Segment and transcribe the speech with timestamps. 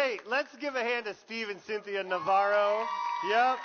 [0.00, 2.86] Hey, let's give a hand to Steve and Cynthia Navarro.
[3.28, 3.58] Yep.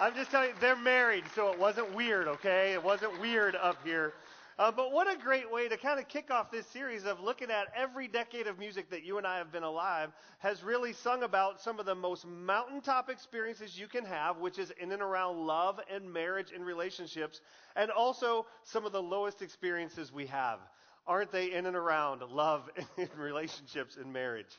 [0.00, 2.72] I'm just telling you, they're married, so it wasn't weird, okay?
[2.72, 4.12] It wasn't weird up here.
[4.58, 7.52] Uh, but what a great way to kind of kick off this series of looking
[7.52, 10.10] at every decade of music that you and I have been alive
[10.40, 14.72] has really sung about some of the most mountaintop experiences you can have, which is
[14.80, 17.40] in and around love and marriage and relationships,
[17.76, 20.58] and also some of the lowest experiences we have.
[21.06, 22.68] Aren't they in and around love
[22.98, 24.58] and relationships and marriage?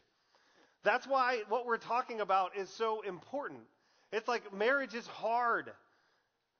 [0.84, 3.62] That's why what we're talking about is so important.
[4.12, 5.72] It's like marriage is hard.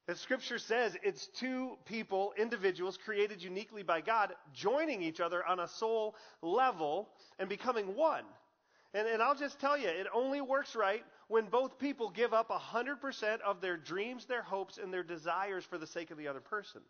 [0.10, 5.60] As scripture says, it's two people, individuals created uniquely by God, joining each other on
[5.60, 7.10] a soul level
[7.40, 8.24] and becoming one.
[8.94, 12.50] And, and I'll just tell you, it only works right when both people give up
[12.50, 16.40] 100% of their dreams, their hopes, and their desires for the sake of the other
[16.40, 16.82] person.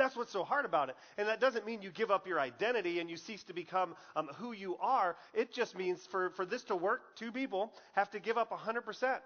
[0.00, 0.96] That's what's so hard about it.
[1.18, 4.28] And that doesn't mean you give up your identity and you cease to become um,
[4.36, 5.14] who you are.
[5.34, 9.18] It just means for, for this to work, two people have to give up 100%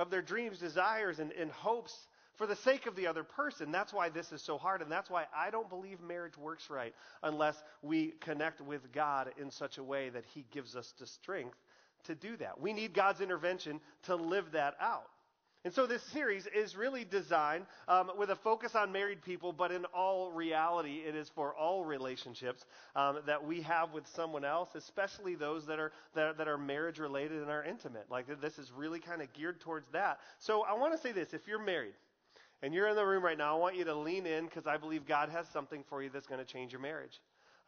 [0.00, 1.96] of their dreams, desires, and, and hopes
[2.34, 3.70] for the sake of the other person.
[3.70, 6.92] That's why this is so hard, and that's why I don't believe marriage works right
[7.22, 11.56] unless we connect with God in such a way that He gives us the strength
[12.04, 12.60] to do that.
[12.60, 15.08] We need God's intervention to live that out.
[15.64, 19.70] And so this series is really designed um, with a focus on married people, but
[19.70, 22.64] in all reality, it is for all relationships
[22.96, 26.98] um, that we have with someone else, especially those that are, that that are marriage
[26.98, 28.06] related and are intimate.
[28.10, 30.18] Like this is really kind of geared towards that.
[30.40, 31.94] So I want to say this: if you're married
[32.60, 34.78] and you're in the room right now, I want you to lean in because I
[34.78, 37.20] believe God has something for you that's going to change your marriage.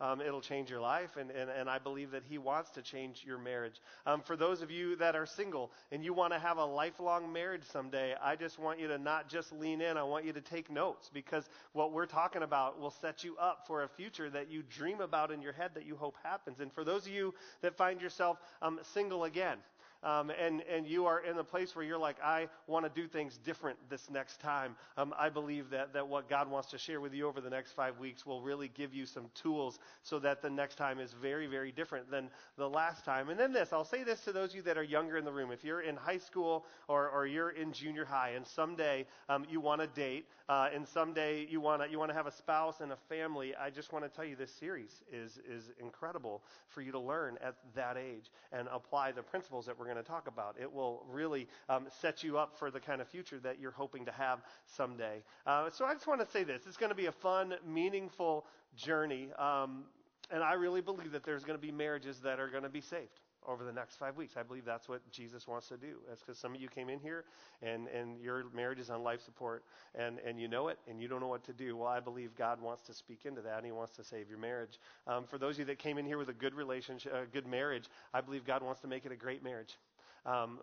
[0.04, 3.24] Um, it'll change your life, and, and, and I believe that He wants to change
[3.26, 3.80] your marriage.
[4.04, 7.32] Um, for those of you that are single and you want to have a lifelong
[7.32, 10.42] marriage someday, I just want you to not just lean in, I want you to
[10.42, 14.50] take notes because what we're talking about will set you up for a future that
[14.50, 16.60] you dream about in your head that you hope happens.
[16.60, 17.32] And for those of you
[17.62, 19.56] that find yourself um, single again,
[20.04, 23.08] um, and, and you are in a place where you're like, I want to do
[23.08, 27.00] things different this next time, um, I believe that, that what God wants to share
[27.00, 30.42] with you over the next five weeks will really give you some tools so that
[30.42, 33.30] the next time is very, very different than the last time.
[33.30, 35.32] And then this, I'll say this to those of you that are younger in the
[35.32, 35.50] room.
[35.50, 39.60] If you're in high school or, or you're in junior high and someday um, you
[39.60, 42.80] want to date uh, and someday you want to you want to have a spouse
[42.80, 46.82] and a family, I just want to tell you this series is, is incredible for
[46.82, 50.10] you to learn at that age and apply the principles that we're going going to
[50.10, 50.56] talk about.
[50.60, 54.04] It will really um, set you up for the kind of future that you're hoping
[54.06, 55.22] to have someday.
[55.46, 58.46] Uh, so I just want to say this it's going to be a fun, meaningful
[58.76, 59.28] journey.
[59.38, 59.84] Um,
[60.30, 62.80] and I really believe that there's going to be marriages that are going to be
[62.80, 64.34] saved over the next five weeks.
[64.36, 65.98] I believe that's what Jesus wants to do.
[66.08, 67.24] That's because some of you came in here
[67.62, 71.08] and, and your marriage is on life support and, and you know it and you
[71.08, 71.76] don't know what to do.
[71.76, 74.38] Well, I believe God wants to speak into that and He wants to save your
[74.38, 74.80] marriage.
[75.06, 77.46] Um, for those of you that came in here with a good relationship, a good
[77.46, 79.76] marriage, I believe God wants to make it a great marriage.
[80.26, 80.60] Um,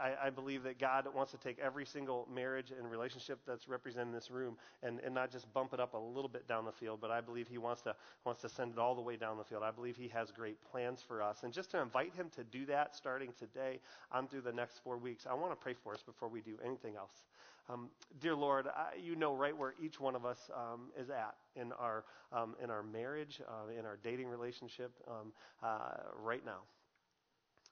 [0.00, 4.08] I, I, believe that God wants to take every single marriage and relationship that's represented
[4.08, 6.72] in this room and, and not just bump it up a little bit down the
[6.72, 7.94] field, but I believe He wants to
[8.24, 9.62] wants to send it all the way down the field.
[9.62, 12.66] I believe He has great plans for us, and just to invite Him to do
[12.66, 13.78] that, starting today
[14.10, 16.58] on through the next four weeks, I want to pray for us before we do
[16.64, 17.22] anything else.
[17.68, 21.36] Um, dear Lord, I, you know right where each one of us um, is at
[21.54, 25.32] in our um, in our marriage, uh, in our dating relationship, um,
[25.62, 26.62] uh, right now.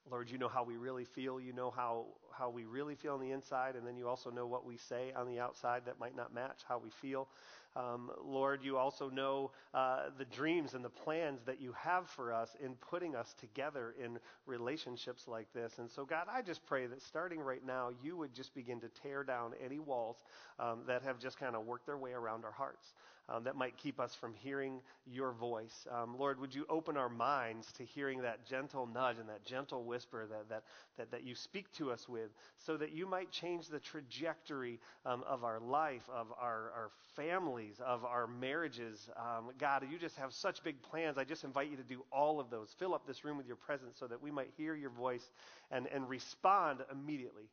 [0.09, 1.39] Lord, you know how we really feel.
[1.39, 4.45] You know how, how we really feel on the inside, and then you also know
[4.45, 7.27] what we say on the outside that might not match how we feel.
[7.75, 12.31] Um, Lord, you also know uh, the dreams and the plans that you have for
[12.31, 15.79] us in putting us together in relationships like this.
[15.79, 18.89] And so, God, I just pray that starting right now, you would just begin to
[19.01, 20.17] tear down any walls
[20.59, 22.93] um, that have just kind of worked their way around our hearts
[23.29, 25.87] um, that might keep us from hearing your voice.
[25.91, 29.83] Um, Lord, would you open our minds to hearing that gentle nudge and that gentle
[29.83, 30.63] whisper that, that,
[30.97, 35.23] that, that you speak to us with so that you might change the trajectory um,
[35.27, 39.09] of our life, of our, our families, of our marriages.
[39.17, 41.17] Um, God, you just have such big plans.
[41.17, 42.75] I just invite you to do all of those.
[42.77, 45.29] Fill up this room with your presence so that we might hear your voice
[45.71, 47.43] and, and respond immediately.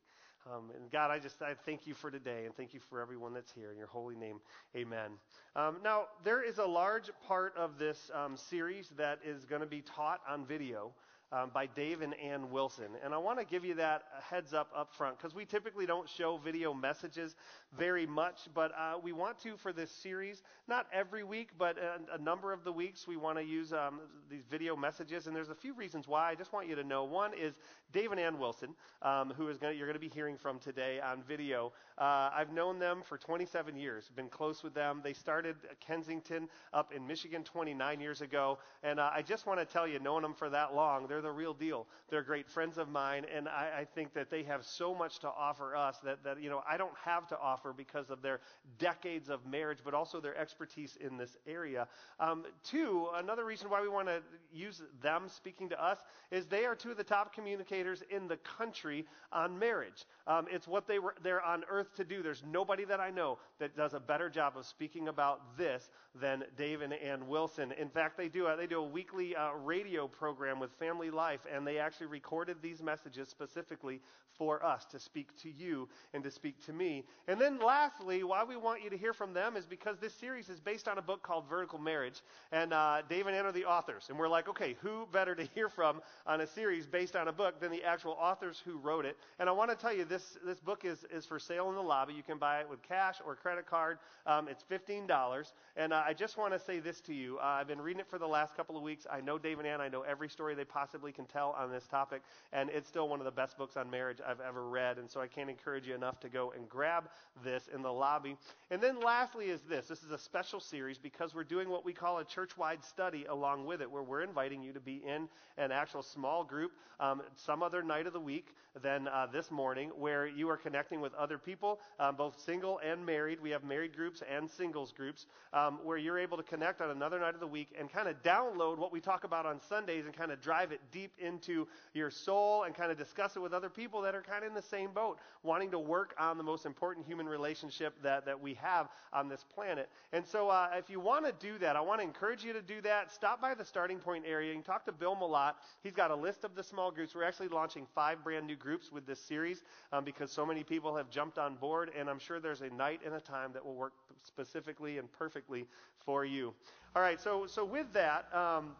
[0.47, 3.33] Um, and God, I just I thank you for today and thank you for everyone
[3.33, 3.71] that's here.
[3.71, 4.39] In your holy name,
[4.75, 5.11] amen.
[5.55, 9.67] Um, now, there is a large part of this um, series that is going to
[9.67, 10.91] be taught on video
[11.31, 12.89] um, by Dave and Ann Wilson.
[13.03, 16.09] And I want to give you that heads up up front because we typically don't
[16.09, 17.35] show video messages
[17.77, 20.43] very much, but uh, we want to for this series.
[20.67, 24.01] Not every week, but a, a number of the weeks we want to use um,
[24.29, 25.27] these video messages.
[25.27, 26.29] And there's a few reasons why.
[26.29, 27.03] I just want you to know.
[27.03, 27.55] One is
[27.93, 28.69] Dave and Ann Wilson,
[29.01, 31.73] um, who is gonna, you're going to be hearing from today on video.
[31.97, 34.09] Uh, I've known them for 27 years.
[34.15, 35.01] Been close with them.
[35.03, 39.65] They started Kensington up in Michigan 29 years ago, and uh, I just want to
[39.65, 41.87] tell you, knowing them for that long, they're they're the real deal.
[42.09, 45.29] They're great friends of mine, and I, I think that they have so much to
[45.29, 48.39] offer us that, that, you know, I don't have to offer because of their
[48.79, 51.87] decades of marriage, but also their expertise in this area.
[52.19, 54.21] Um, two, another reason why we want to
[54.53, 55.99] use them speaking to us
[56.31, 60.05] is they are two of the top communicators in the country on marriage.
[60.27, 62.23] Um, it's what they were, they're on earth to do.
[62.23, 65.89] There's nobody that I know that does a better job of speaking about this
[66.19, 67.71] than Dave and Ann Wilson.
[67.79, 71.65] In fact, they do they do a weekly uh, radio program with Family Life, and
[71.65, 74.01] they actually recorded these messages specifically
[74.37, 77.03] for us to speak to you and to speak to me.
[77.27, 80.49] And then lastly, why we want you to hear from them is because this series
[80.49, 82.21] is based on a book called Vertical Marriage,
[82.51, 84.05] and uh, Dave and Ann are the authors.
[84.09, 87.31] And we're like, okay, who better to hear from on a series based on a
[87.31, 89.17] book than the actual authors who wrote it?
[89.39, 91.81] And I want to tell you, this this book is is for sale in the
[91.81, 92.13] lobby.
[92.13, 93.97] You can buy it with cash or credit card.
[94.25, 95.53] Um, it's fifteen dollars.
[95.75, 97.37] And uh, I just want to say this to you.
[97.39, 99.07] Uh, I've been reading it for the last couple of weeks.
[99.11, 99.81] I know Dave and Ann.
[99.81, 102.21] I know every story they possibly can tell on this topic,
[102.53, 104.99] and it's still one of the best books on marriage I've ever read.
[104.99, 107.05] And so I can't encourage you enough to go and grab
[107.43, 108.37] this in the lobby.
[108.69, 109.87] And then lastly is this.
[109.87, 113.65] This is a special series because we're doing what we call a church-wide study along
[113.65, 115.27] with it, where we're inviting you to be in
[115.57, 118.49] an actual small group um, some other night of the week
[118.81, 123.05] than uh, this morning, where you are connecting with other people, um, both single and
[123.05, 123.39] married.
[123.41, 127.19] We have married groups and singles groups, um, where you're able to connect on another
[127.19, 130.15] night of the week and kind of download what we talk about on Sundays and
[130.15, 133.69] kind of drive it deep into your soul and kind of discuss it with other
[133.69, 136.65] people that are kind of in the same boat, wanting to work on the most
[136.65, 139.89] important human relationship that, that we have on this planet.
[140.13, 142.61] And so, uh, if you want to do that, I want to encourage you to
[142.61, 143.11] do that.
[143.11, 144.53] Stop by the starting point area.
[144.53, 145.53] and talk to Bill Malott.
[145.83, 147.15] He's got a list of the small groups.
[147.15, 150.95] We're actually launching five brand new groups with this series um, because so many people
[150.95, 153.75] have jumped on board, and I'm sure there's a night and a time that will
[153.75, 155.65] work specifically and perfectly
[156.05, 156.53] for you.
[156.95, 158.33] All right, so so with that.
[158.35, 158.75] Um,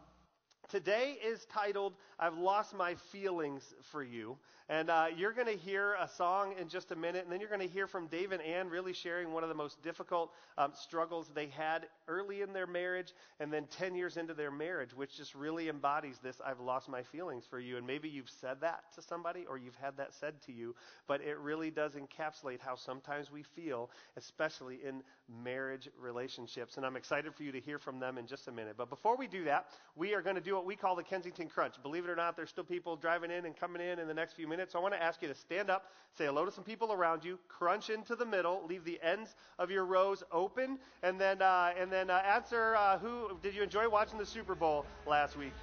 [0.72, 4.38] today is titled I've Lost My Feelings for You.
[4.70, 7.50] And uh, you're going to hear a song in just a minute, and then you're
[7.50, 10.72] going to hear from Dave and Ann really sharing one of the most difficult um,
[10.74, 15.18] struggles they had early in their marriage and then 10 years into their marriage, which
[15.18, 17.76] just really embodies this I've lost my feelings for you.
[17.76, 20.74] And maybe you've said that to somebody or you've had that said to you,
[21.06, 25.04] but it really does encapsulate how sometimes we feel, especially in
[25.44, 26.78] marriage relationships.
[26.78, 28.76] And I'm excited for you to hear from them in just a minute.
[28.78, 29.68] But before we do that,
[29.98, 31.82] we are going to do what we call the Kensington Crunch.
[31.82, 34.34] Believe it or not, there's still people driving in and coming in in the next
[34.34, 34.74] few minutes.
[34.74, 37.26] So I want to ask you to stand up, say hello to some people around
[37.26, 41.74] you, crunch into the middle, leave the ends of your rows open, and then uh,
[41.80, 45.54] and then uh, answer uh, who did you enjoy watching the Super Bowl last week?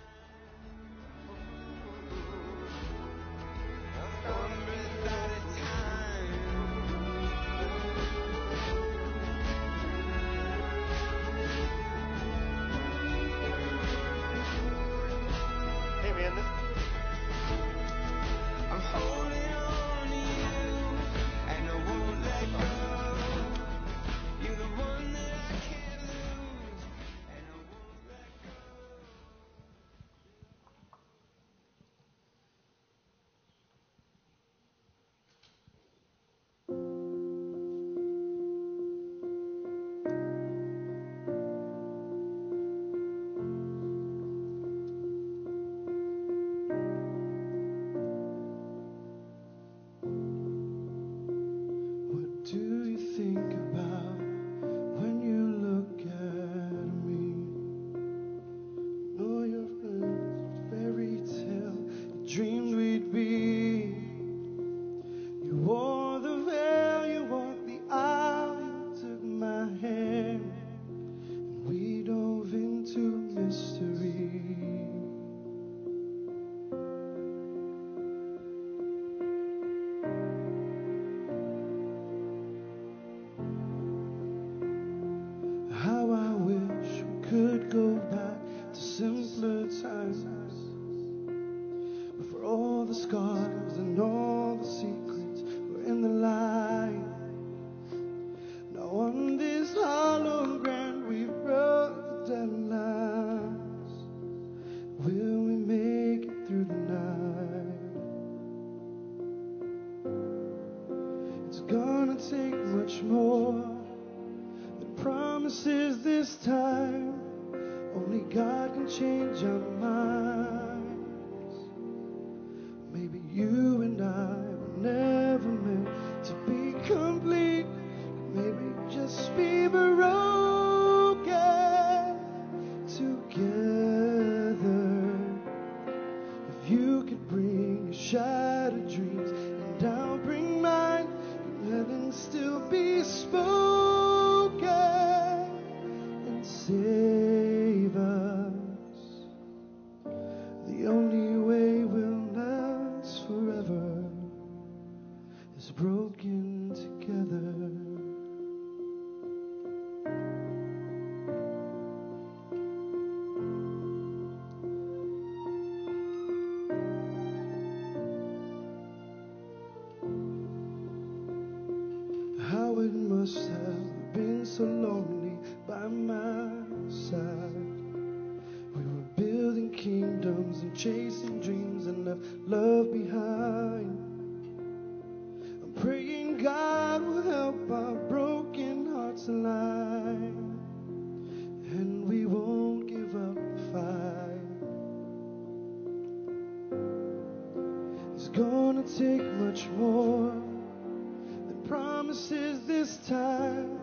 [198.97, 203.79] Take much more than promises this time.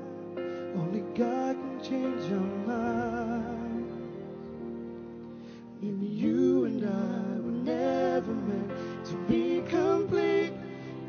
[0.76, 3.94] Only God can change our minds.
[5.82, 10.54] Maybe you and I were never meant to be complete.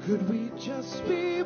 [0.02, 1.42] Could we just be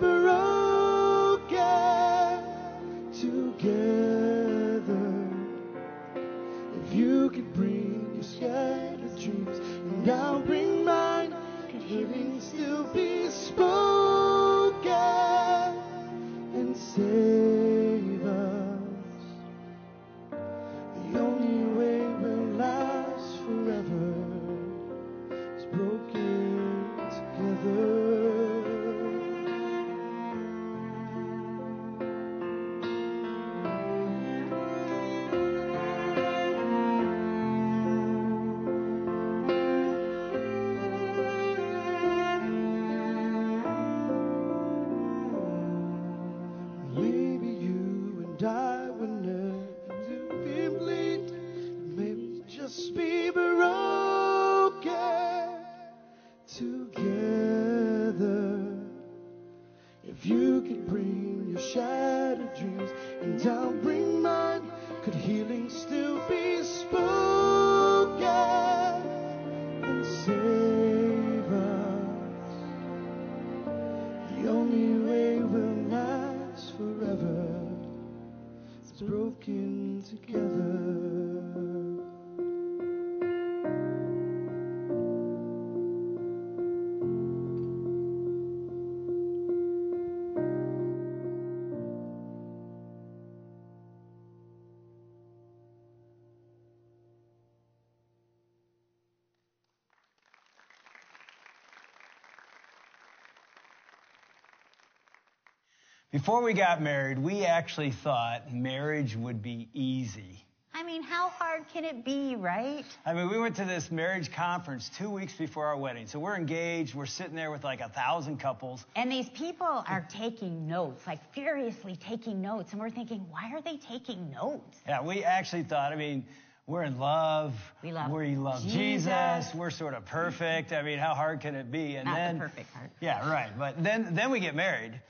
[106.20, 110.44] Before we got married, we actually thought marriage would be easy.
[110.74, 112.84] I mean, how hard can it be, right?
[113.06, 116.06] I mean, we went to this marriage conference two weeks before our wedding.
[116.06, 116.94] So we're engaged.
[116.94, 118.84] We're sitting there with like a thousand couples.
[118.96, 122.72] And these people are taking notes, like furiously taking notes.
[122.72, 124.76] And we're thinking, why are they taking notes?
[124.86, 126.26] Yeah, we actually thought, I mean,
[126.66, 127.54] we're in love.
[127.82, 128.74] We love we love Jesus.
[128.74, 129.54] Jesus.
[129.54, 130.74] We're sort of perfect.
[130.74, 131.96] I mean, how hard can it be?
[131.96, 132.90] And Not the then perfect part.
[133.00, 133.50] Yeah, right.
[133.58, 135.00] But then then we get married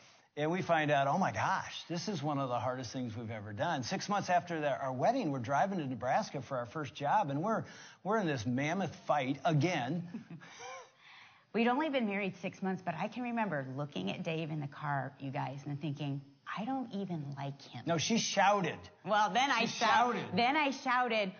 [0.40, 3.30] and we find out, oh my gosh, this is one of the hardest things we've
[3.30, 3.82] ever done.
[3.82, 7.42] Six months after the, our wedding, we're driving to Nebraska for our first job, and
[7.42, 7.64] we're
[8.04, 10.02] we're in this mammoth fight again.
[11.52, 14.68] We'd only been married six months, but I can remember looking at Dave in the
[14.68, 16.23] car, you guys, and thinking,
[16.59, 17.82] I don't even like him.
[17.87, 18.78] no, she shouted.
[19.04, 20.25] Well, then I She shout- shouted.
[20.35, 21.32] Then I shouted,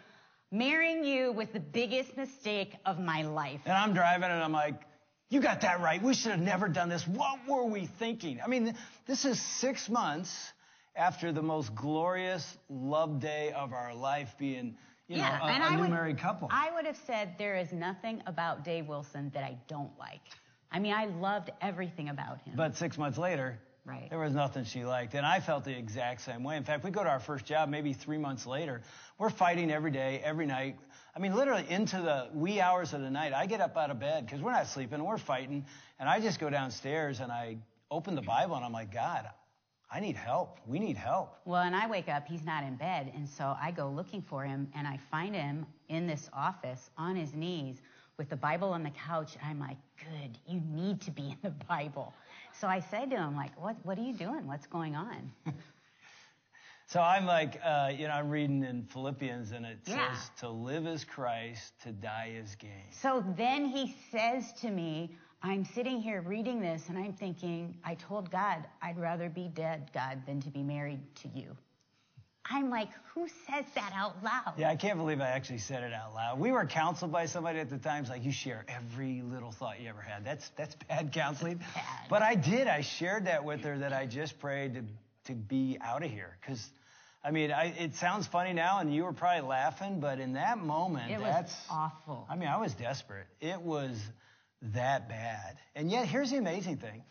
[0.51, 3.61] marrying you was the biggest mistake of my life.
[3.65, 4.83] And I'm driving and I'm like,
[5.31, 6.03] you got that right.
[6.03, 7.07] We should have never done this.
[7.07, 8.41] What were we thinking?
[8.45, 8.75] I mean,
[9.07, 10.53] this is six months
[10.97, 15.67] after the most glorious love day of our life being, you know, a, and a
[15.67, 16.49] I new would, married couple.
[16.51, 20.21] I would have said there is nothing about Dave Wilson that I don't like.
[20.73, 22.55] I mean, I loved everything about him.
[22.57, 24.11] but six months later, Right.
[24.11, 25.15] there was nothing she liked.
[25.15, 26.57] And I felt the exact same way.
[26.57, 28.83] In fact, we go to our first job maybe three months later.
[29.19, 30.77] We're fighting every day, every night.
[31.15, 33.33] I mean, literally into the wee hours of the night.
[33.33, 35.65] I get up out of bed because we're not sleeping, we're fighting.
[35.99, 37.59] And I just go downstairs and I
[37.91, 39.29] open the Bible and I'm like, God,
[39.93, 40.59] I need help.
[40.67, 41.37] We need help.
[41.45, 44.45] Well, and I wake up, he's not in bed, and so I go looking for
[44.45, 47.79] him, and I find him in this office on his knees
[48.17, 49.37] with the Bible on the couch.
[49.41, 52.15] And I'm like, good, you need to be in the Bible.
[52.53, 54.47] So I said to him, like, what, what are you doing?
[54.47, 55.33] What's going on?
[56.91, 60.13] So I'm like, uh, you know, I'm reading in Philippians and it Yeah.
[60.13, 62.91] says, to live is Christ, to die is gain.
[62.91, 67.95] So then he says to me, I'm sitting here reading this, and I'm thinking, I
[67.95, 71.57] told God, I'd rather be dead, God, than to be married to you.
[72.51, 74.55] I'm like, who says that out loud?
[74.59, 76.41] Yeah, I can't believe I actually said it out loud.
[76.41, 78.03] We were counseled by somebody at the time.
[78.03, 80.25] It's like you share every little thought you ever had.
[80.25, 81.59] That's that's bad counseling.
[81.59, 82.09] bad.
[82.09, 82.67] But I did.
[82.67, 84.85] I shared that with her that I just prayed to
[85.27, 86.69] to be out of here because.
[87.23, 90.59] I mean, I, it sounds funny now, and you were probably laughing, but in that
[90.59, 92.27] moment, It was that's awful.
[92.31, 93.27] I mean, I was desperate.
[93.41, 94.01] It was
[94.63, 95.59] that bad.
[95.75, 97.03] And yet, here's the amazing thing.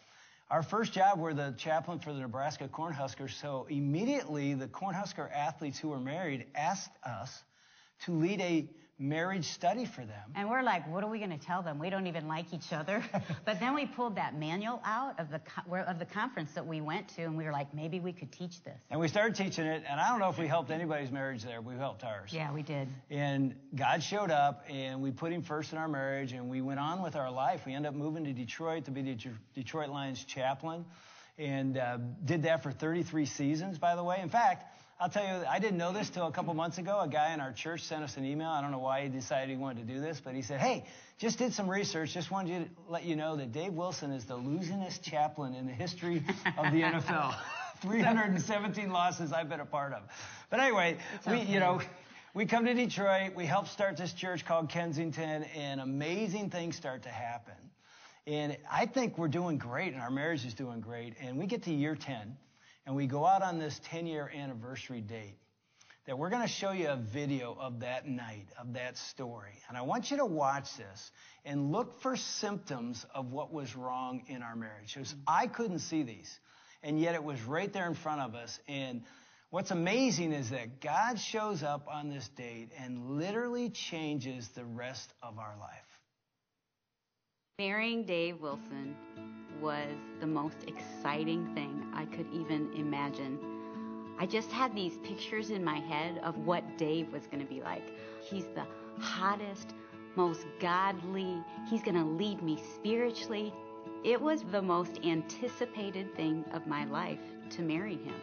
[0.49, 3.39] Our first job, we're the chaplain for the Nebraska Cornhuskers.
[3.39, 7.43] So immediately, the Cornhusker athletes who were married asked us
[8.05, 8.67] to lead a
[8.99, 10.33] marriage study for them.
[10.35, 11.79] And we're like, what are we going to tell them?
[11.79, 13.01] We don't even like each other.
[13.45, 15.39] but then we pulled that manual out of the
[15.87, 18.61] of the conference that we went to, and we were like, maybe we could teach
[18.63, 18.77] this.
[18.91, 21.61] And we started teaching it, and I don't know if we helped anybody's marriage there.
[21.61, 22.31] We helped ours.
[22.33, 22.89] Yeah, we did.
[23.09, 26.79] And God showed up, and we put Him first in our marriage, and we went
[26.79, 27.61] on with our life.
[27.65, 29.17] We ended up moving to Detroit to be the
[29.55, 30.85] Detroit Lions chaplain,
[31.37, 34.19] and uh, did that for 33 seasons, by the way.
[34.21, 34.75] In fact.
[35.01, 36.99] I'll tell you, I didn't know this till a couple months ago.
[36.99, 38.49] A guy in our church sent us an email.
[38.49, 40.83] I don't know why he decided he wanted to do this, but he said, Hey,
[41.17, 42.13] just did some research.
[42.13, 45.71] Just wanted to let you know that Dave Wilson is the losingest chaplain in the
[45.71, 46.21] history
[46.57, 47.33] of the NFL.
[47.81, 50.01] 317 losses I've been a part of.
[50.49, 51.79] But anyway, we, you know,
[52.33, 53.35] we come to Detroit.
[53.35, 57.53] We help start this church called Kensington, and amazing things start to happen.
[58.27, 61.13] And I think we're doing great, and our marriage is doing great.
[61.21, 62.35] And we get to year 10
[62.85, 65.37] and we go out on this 10 year anniversary date,
[66.05, 69.53] that we're going to show you a video of that night, of that story.
[69.67, 71.11] And I want you to watch this
[71.45, 74.97] and look for symptoms of what was wrong in our marriage.
[75.27, 76.39] I couldn't see these,
[76.81, 78.59] and yet it was right there in front of us.
[78.67, 79.03] And
[79.51, 85.13] what's amazing is that God shows up on this date and literally changes the rest
[85.21, 85.99] of our life.
[87.59, 88.95] Marrying Dave Wilson
[89.59, 93.39] was the most exciting thing I could even imagine.
[94.19, 97.61] I just had these pictures in my head of what Dave was going to be
[97.61, 97.93] like.
[98.21, 98.65] He's the
[99.01, 99.73] hottest,
[100.15, 101.41] most godly.
[101.69, 103.53] He's going to lead me spiritually.
[104.03, 107.19] It was the most anticipated thing of my life
[107.51, 108.15] to marry him.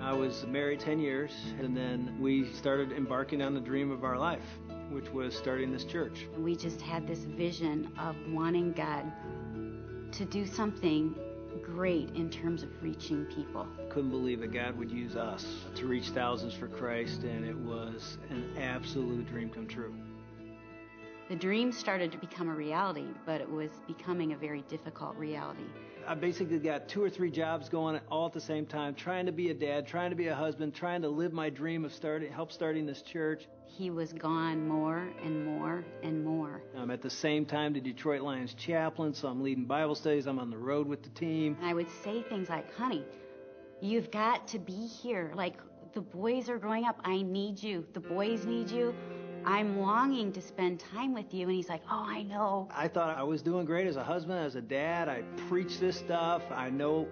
[0.00, 4.18] I was married 10 years, and then we started embarking on the dream of our
[4.18, 4.58] life
[4.92, 6.26] which was starting this church.
[6.38, 9.10] We just had this vision of wanting God
[10.12, 11.14] to do something
[11.62, 13.66] great in terms of reaching people.
[13.90, 18.18] Couldn't believe that God would use us to reach thousands for Christ, and it was
[18.30, 19.94] an absolute dream come true.
[21.32, 25.64] The dream started to become a reality, but it was becoming a very difficult reality.
[26.06, 29.32] I basically got two or three jobs going all at the same time, trying to
[29.32, 32.30] be a dad, trying to be a husband, trying to live my dream of starting,
[32.30, 33.48] help starting this church.
[33.64, 36.60] He was gone more and more and more.
[36.76, 40.26] I'm at the same time the Detroit Lions chaplain, so I'm leading Bible studies.
[40.26, 41.56] I'm on the road with the team.
[41.62, 43.06] I would say things like, honey,
[43.80, 45.32] you've got to be here.
[45.34, 45.56] Like,
[45.94, 47.00] the boys are growing up.
[47.04, 47.86] I need you.
[47.94, 48.94] The boys need you.
[49.44, 51.46] I'm longing to spend time with you.
[51.46, 52.68] And he's like, Oh, I know.
[52.74, 55.08] I thought I was doing great as a husband, as a dad.
[55.08, 56.42] I preach this stuff.
[56.50, 57.08] I know,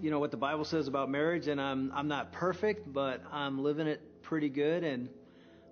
[0.00, 3.62] you know, what the Bible says about marriage, and I'm I'm not perfect, but I'm
[3.62, 5.08] living it pretty good and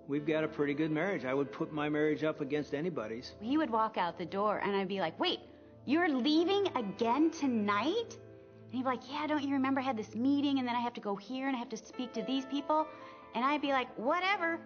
[0.09, 1.23] we've got a pretty good marriage.
[1.23, 3.33] I would put my marriage up against anybody's.
[3.39, 5.39] He would walk out the door and I'd be like, Wait,
[5.85, 8.17] you're leaving again tonight?
[8.17, 10.81] And he'd be like, Yeah, don't you remember I had this meeting and then I
[10.81, 12.87] have to go here and I have to speak to these people?
[13.35, 14.59] And I'd be like, Whatever.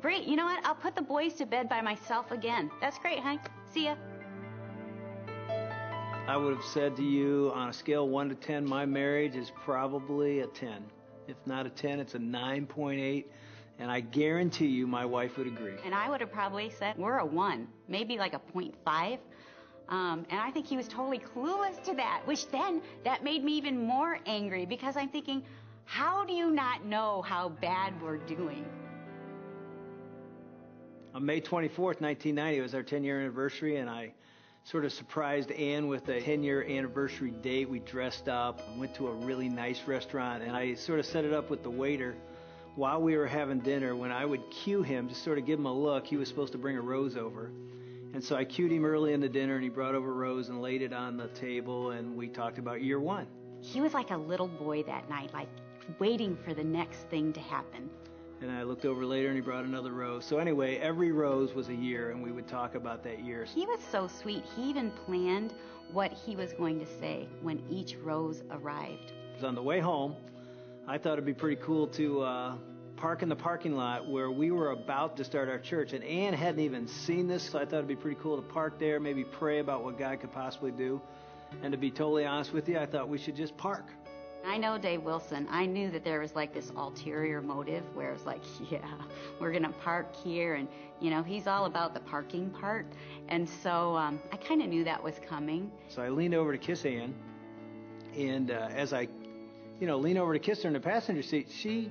[0.00, 0.24] Great.
[0.24, 0.64] You know what?
[0.64, 2.70] I'll put the boys to bed by myself again.
[2.80, 3.40] That's great, honey.
[3.72, 3.96] See ya.
[6.28, 9.52] I would have said to you on a scale 1 to 10, my marriage is
[9.64, 10.84] probably a 10.
[11.28, 13.24] If not a 10, it's a 9.8.
[13.78, 15.74] And I guarantee you my wife would agree.
[15.84, 19.18] And I would have probably said, we're a 1, maybe like a 0.5.
[19.88, 23.52] Um, and I think he was totally clueless to that, which then that made me
[23.52, 25.44] even more angry because I'm thinking,
[25.84, 28.64] how do you not know how bad we're doing?
[31.16, 34.12] On May 24th, 1990, it was our 10 year anniversary, and I
[34.64, 37.70] sort of surprised Ann with a 10 year anniversary date.
[37.70, 41.32] We dressed up, went to a really nice restaurant, and I sort of set it
[41.32, 42.16] up with the waiter
[42.74, 43.96] while we were having dinner.
[43.96, 46.52] When I would cue him, just sort of give him a look, he was supposed
[46.52, 47.50] to bring a rose over.
[48.12, 50.50] And so I cued him early in the dinner, and he brought over a rose
[50.50, 53.26] and laid it on the table, and we talked about year one.
[53.62, 55.48] He was like a little boy that night, like
[55.98, 57.88] waiting for the next thing to happen.
[58.42, 60.24] And I looked over later and he brought another rose.
[60.24, 63.44] So anyway, every rose was a year and we would talk about that year.
[63.44, 64.44] He was so sweet.
[64.54, 65.54] He even planned
[65.92, 69.12] what he was going to say when each rose arrived.
[69.42, 70.14] On the way home.
[70.86, 72.54] I thought it'd be pretty cool to uh,
[72.96, 75.92] park in the parking lot where we were about to start our church.
[75.92, 78.78] And Ann hadn't even seen this, so I thought it'd be pretty cool to park
[78.78, 81.00] there, maybe pray about what God could possibly do.
[81.62, 83.86] And to be totally honest with you, I thought we should just park.
[84.46, 85.48] I know Dave Wilson.
[85.50, 88.86] I knew that there was like this ulterior motive where it was like, yeah,
[89.40, 90.54] we're going to park here.
[90.54, 90.68] And,
[91.00, 92.86] you know, he's all about the parking part.
[93.28, 95.70] And so um, I kind of knew that was coming.
[95.88, 97.12] So I leaned over to kiss Ann.
[98.16, 99.08] And uh, as I,
[99.80, 101.90] you know, lean over to kiss her in the passenger seat, she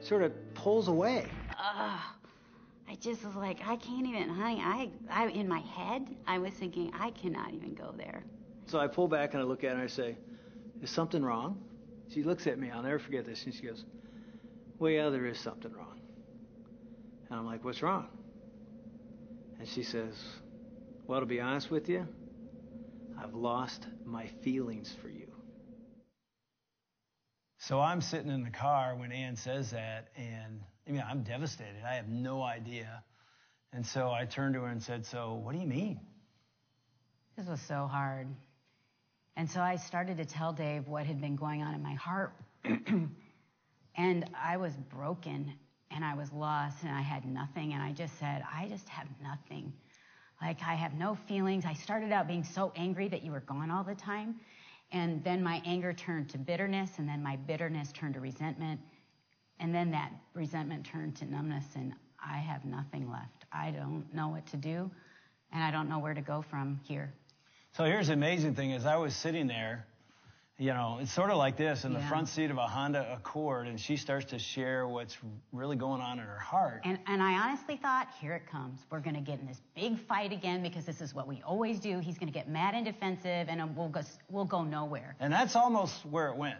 [0.00, 1.26] sort of pulls away.
[1.58, 2.00] Ugh.
[2.88, 4.60] I just was like, I can't even, honey.
[4.64, 8.24] I, I, in my head, I was thinking, I cannot even go there.
[8.66, 10.16] So I pull back and I look at her and I say,
[10.82, 11.60] Is something wrong?
[12.12, 13.84] She looks at me, I'll never forget this, and she goes,
[14.78, 15.96] Well, yeah, there is something wrong.
[17.28, 18.06] And I'm like, What's wrong?
[19.58, 20.14] And she says,
[21.06, 22.06] Well, to be honest with you,
[23.18, 25.26] I've lost my feelings for you.
[27.58, 31.84] So I'm sitting in the car when Ann says that, and I mean, I'm devastated.
[31.86, 33.04] I have no idea.
[33.72, 36.00] And so I turned to her and said, So what do you mean?
[37.36, 38.28] This was so hard.
[39.36, 42.34] And so I started to tell Dave what had been going on in my heart.
[43.96, 45.52] and I was broken
[45.90, 47.72] and I was lost and I had nothing.
[47.72, 49.72] And I just said, I just have nothing.
[50.40, 51.64] Like, I have no feelings.
[51.66, 54.36] I started out being so angry that you were gone all the time.
[54.92, 58.80] And then my anger turned to bitterness, and then my bitterness turned to resentment.
[59.60, 61.92] And then that resentment turned to numbness, and
[62.24, 63.44] I have nothing left.
[63.52, 64.90] I don't know what to do,
[65.52, 67.12] and I don't know where to go from here.
[67.72, 69.86] So here's the amazing thing: as I was sitting there,
[70.58, 72.08] you know, it's sort of like this in the Yeah.
[72.08, 75.16] front seat of a Honda Accord, and she starts to share what's
[75.52, 76.82] really going on in her heart.
[76.84, 78.84] And, and I honestly thought, here it comes.
[78.90, 81.80] We're going to get in this big fight again because this is what we always
[81.80, 81.98] do.
[82.00, 85.16] He's going to get mad and defensive, and we'll go, we'll go nowhere.
[85.18, 86.58] And that's almost where it went.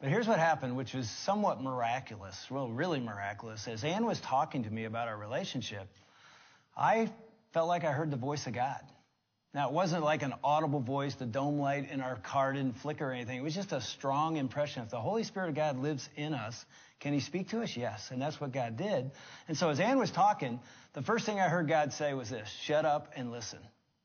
[0.00, 3.68] But here's what happened, which was somewhat miraculous, well, really miraculous.
[3.68, 5.86] As Ann was talking to me about our relationship,
[6.76, 7.08] I
[7.52, 8.80] felt like I heard the voice of God.
[9.54, 13.10] Now, it wasn't like an audible voice, the dome light in our car didn't flicker
[13.10, 13.36] or anything.
[13.36, 14.82] It was just a strong impression.
[14.82, 16.64] If the Holy Spirit of God lives in us,
[17.00, 17.76] can He speak to us?
[17.76, 18.10] Yes.
[18.10, 19.10] And that's what God did.
[19.48, 20.58] And so as Ann was talking,
[20.94, 23.58] the first thing I heard God say was this shut up and listen.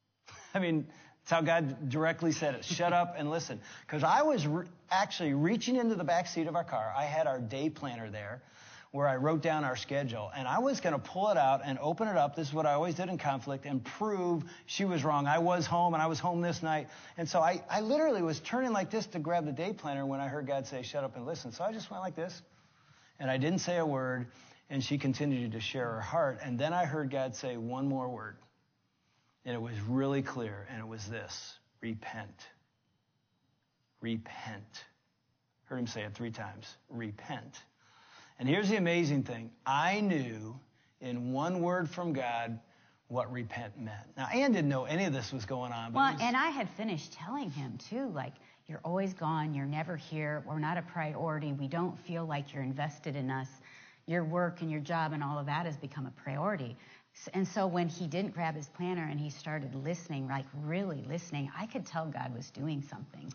[0.54, 0.86] I mean,
[1.24, 2.66] that's how God directly said it.
[2.66, 3.62] Shut up and listen.
[3.86, 6.94] Because I was re- actually reaching into the back seat of our car.
[6.96, 8.42] I had our day planner there
[8.92, 10.32] where I wrote down our schedule.
[10.36, 12.36] And I was going to pull it out and open it up.
[12.36, 15.28] This is what I always did in conflict and prove she was wrong.
[15.28, 16.88] I was home and I was home this night.
[17.18, 20.20] And so I, I literally was turning like this to grab the day planner when
[20.20, 21.52] I heard God say, shut up and listen.
[21.52, 22.42] So I just went like this.
[23.20, 24.28] And I didn't say a word.
[24.70, 26.40] And she continued to share her heart.
[26.44, 28.38] And then I heard God say one more word.
[29.46, 32.48] And it was really clear, and it was this repent.
[34.02, 34.84] Repent.
[35.68, 37.58] Heard him say it three times repent.
[38.40, 40.60] And here's the amazing thing I knew
[41.02, 42.60] in one word from God
[43.08, 44.06] what repent meant.
[44.18, 45.92] Now, Ann didn't know any of this was going on.
[45.92, 48.34] But Well, was- and I had finished telling him too, like,
[48.68, 52.64] you're always gone, you're never here, we're not a priority, we don't feel like you're
[52.64, 53.48] invested in us.
[54.08, 56.76] Your work and your job and all of that has become a priority.
[57.34, 61.50] And so when he didn't grab his planner and he started listening, like really listening,
[61.58, 63.34] I could tell God was doing something.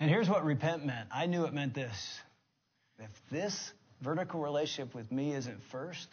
[0.00, 1.08] And here's what repent meant.
[1.10, 2.20] I knew it meant this.
[2.98, 6.08] If this vertical relationship with me isn't first,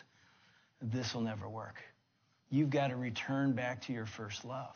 [0.81, 1.81] this will never work.
[2.49, 4.75] You've got to return back to your first love.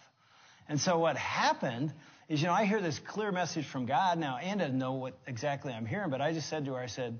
[0.67, 1.93] And so what happened
[2.27, 4.17] is, you know, I hear this clear message from God.
[4.17, 6.87] Now, Ann doesn't know what exactly I'm hearing, but I just said to her, I
[6.87, 7.19] said,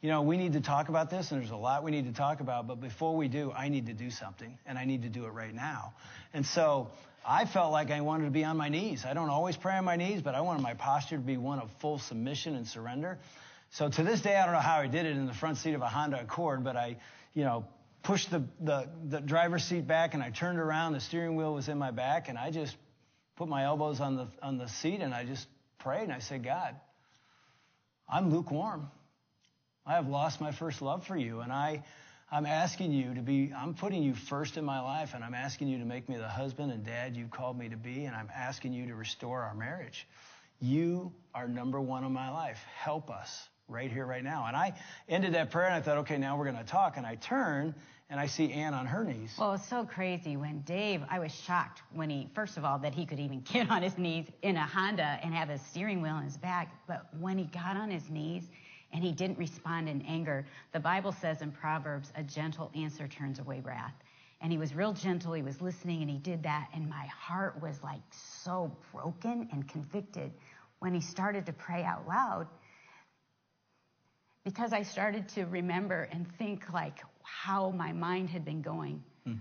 [0.00, 2.12] you know, we need to talk about this, and there's a lot we need to
[2.12, 5.08] talk about, but before we do, I need to do something, and I need to
[5.08, 5.94] do it right now.
[6.32, 6.90] And so
[7.26, 9.04] I felt like I wanted to be on my knees.
[9.04, 11.58] I don't always pray on my knees, but I wanted my posture to be one
[11.58, 13.18] of full submission and surrender.
[13.70, 15.74] So to this day, I don't know how I did it in the front seat
[15.74, 16.96] of a Honda Accord, but I,
[17.34, 17.66] you know,
[18.02, 20.92] pushed the, the, the driver's seat back and I turned around.
[20.92, 22.76] The steering wheel was in my back, and I just
[23.36, 25.46] put my elbows on the, on the seat and I just
[25.78, 26.74] prayed and I said, God,
[28.08, 28.90] I'm lukewarm.
[29.84, 31.84] I have lost my first love for you, and I,
[32.30, 35.68] I'm asking you to be, I'm putting you first in my life, and I'm asking
[35.68, 38.28] you to make me the husband and dad you've called me to be, and I'm
[38.34, 40.08] asking you to restore our marriage.
[40.60, 42.58] You are number one in my life.
[42.76, 44.46] Help us right here, right now.
[44.46, 44.74] And I
[45.08, 46.96] ended that prayer, and I thought, okay, now we're going to talk.
[46.96, 47.74] And I turn,
[48.08, 49.34] and I see Ann on her knees.
[49.38, 52.94] Well, it's so crazy when Dave, I was shocked when he, first of all, that
[52.94, 56.16] he could even get on his knees in a Honda and have a steering wheel
[56.18, 56.72] in his back.
[56.86, 58.44] But when he got on his knees
[58.92, 63.38] and he didn't respond in anger, the Bible says in Proverbs, a gentle answer turns
[63.38, 63.94] away wrath.
[64.42, 66.68] And he was real gentle, he was listening, and he did that.
[66.74, 70.30] And my heart was like so broken and convicted
[70.78, 72.46] when he started to pray out loud
[74.46, 79.02] because I started to remember and think like how my mind had been going.
[79.24, 79.34] Hmm.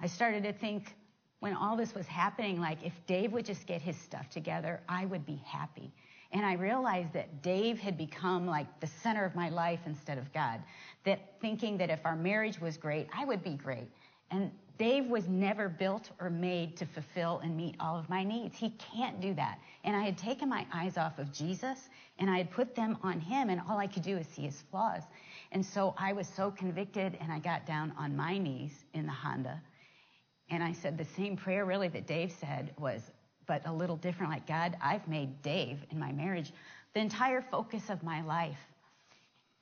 [0.00, 0.96] I started to think
[1.38, 5.04] when all this was happening, like if Dave would just get his stuff together, I
[5.04, 5.92] would be happy.
[6.32, 10.32] And I realized that Dave had become like the center of my life instead of
[10.32, 10.60] God.
[11.04, 13.86] That thinking that if our marriage was great, I would be great.
[14.32, 18.56] And Dave was never built or made to fulfill and meet all of my needs.
[18.56, 19.58] He can't do that.
[19.84, 23.20] And I had taken my eyes off of Jesus and I had put them on
[23.20, 25.02] him, and all I could do is see his flaws.
[25.52, 29.12] And so I was so convicted, and I got down on my knees in the
[29.12, 29.60] Honda.
[30.48, 33.02] And I said the same prayer, really, that Dave said was,
[33.46, 36.52] but a little different like, God, I've made Dave in my marriage
[36.94, 38.58] the entire focus of my life.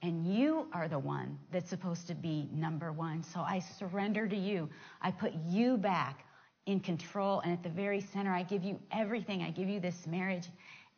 [0.02, 3.22] And you are the one that's supposed to be number one.
[3.22, 4.68] So I surrender to you.
[5.02, 6.24] I put you back
[6.66, 7.40] in control.
[7.40, 9.42] And at the very center, I give you everything.
[9.42, 10.46] I give you this marriage.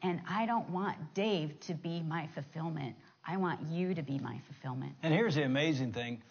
[0.02, 2.94] And I don't want Dave to be my fulfillment.
[3.26, 4.92] I want you to be my fulfillment.
[5.02, 6.22] And here's the amazing thing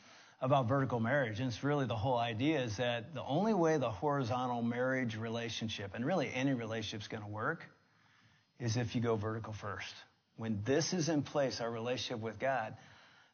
[0.42, 3.90] about vertical marriage, and it's really the whole idea is that the only way the
[3.90, 7.70] horizontal marriage relationship, and really any relationship, is going to work
[8.58, 9.94] is if you go vertical first.
[10.39, 12.73] When this is in place, our relationship with God,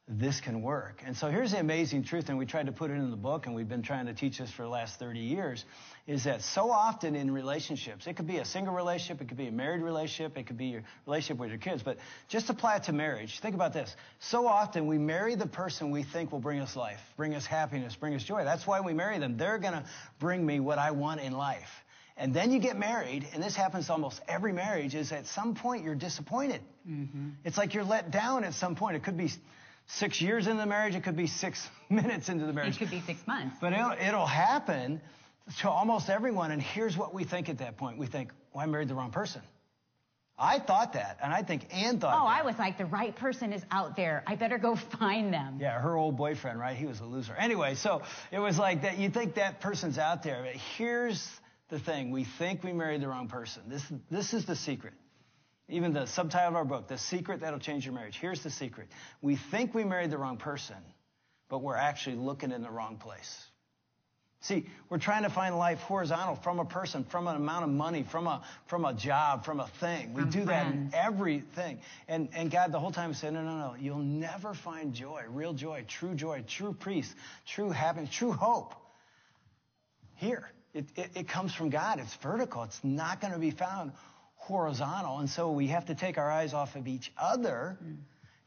[0.08, 1.04] this can work.
[1.06, 3.46] And so here's the amazing truth, and we tried to put it in the book,
[3.46, 5.64] and we've been trying to teach this for the last 30 years,
[6.08, 9.46] is that so often in relationships, it could be a single relationship, it could be
[9.46, 12.84] a married relationship, it could be your relationship with your kids, but just apply it
[12.86, 13.40] to marriage.
[13.40, 13.96] Think about this.
[14.18, 17.96] So often we marry the person we think will bring us life, bring us happiness,
[17.96, 18.44] bring us joy.
[18.46, 19.38] That's why we marry them.
[19.38, 19.86] They're going to
[20.18, 21.85] bring me what I want in life.
[22.18, 25.54] And then you get married, and this happens to almost every marriage, is at some
[25.54, 26.62] point you're disappointed.
[26.90, 27.30] Mm-hmm.
[27.44, 28.96] It's like you're let down at some point.
[28.96, 29.30] It could be
[29.88, 30.96] six years into the marriage.
[30.96, 32.76] It could be six minutes into the marriage.
[32.76, 33.58] It could be six months.
[33.60, 35.02] But it'll, it'll happen
[35.60, 36.52] to almost everyone.
[36.52, 37.98] And here's what we think at that point.
[37.98, 39.42] We think, well, I married the wrong person.
[40.38, 42.42] I thought that, and I think Ann thought oh, that.
[42.42, 44.22] I was like, the right person is out there.
[44.28, 45.60] I better go find them.
[45.62, 46.76] Yeah, her old boyfriend, right?
[46.76, 47.34] He was a loser.
[47.36, 48.02] Anyway, so
[48.32, 48.98] it was like that.
[48.98, 50.42] You think that person's out there.
[50.44, 51.26] But here's
[51.70, 52.12] the thing.
[52.12, 53.64] We think we married the wrong person.
[53.68, 54.94] This, this is the secret.
[55.68, 58.18] Even the subtitle of our book, The Secret That'll Change Your Marriage.
[58.20, 58.88] Here's the secret.
[59.22, 60.76] We think we married the wrong person,
[61.50, 63.46] but we're actually looking in the wrong place.
[64.42, 68.04] See, we're trying to find life horizontal from a person, from an amount of money,
[68.04, 70.14] from a from a job, from a thing.
[70.14, 71.80] We From do that in everything.
[72.08, 73.76] And and God the whole time said, No, no, no.
[73.80, 77.12] You'll never find joy, real joy, true joy, true peace,
[77.48, 78.76] true happiness, true hope.
[80.14, 80.48] Here.
[80.76, 82.00] It, it, it comes from God.
[82.00, 82.64] It's vertical.
[82.64, 83.94] It's not going to be found
[84.36, 85.20] horizontal.
[85.20, 87.96] And so we have to take our eyes off of each other mm.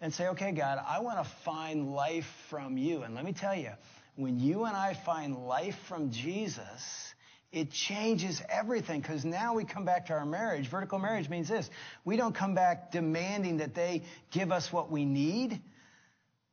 [0.02, 3.02] and say, okay, God, I want to find life from you.
[3.02, 3.70] And let me tell you,
[4.16, 7.14] when you and I find life from Jesus,
[7.50, 10.68] it changes everything because now we come back to our marriage.
[10.68, 11.70] Vertical marriage means this
[12.04, 15.62] we don't come back demanding that they give us what we need.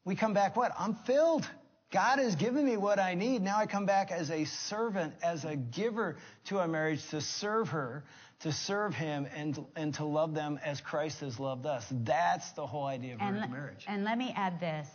[0.05, 0.71] We come back what?
[0.79, 1.45] I'm filled.
[1.95, 3.41] God has given me what I need.
[3.41, 7.69] Now I come back as a servant, as a giver to a marriage to serve
[7.69, 8.03] her,
[8.41, 11.86] to serve him, and, and to love them as Christ has loved us.
[11.89, 13.86] That's the whole idea of And, le- marriage.
[13.88, 14.89] and let me add this.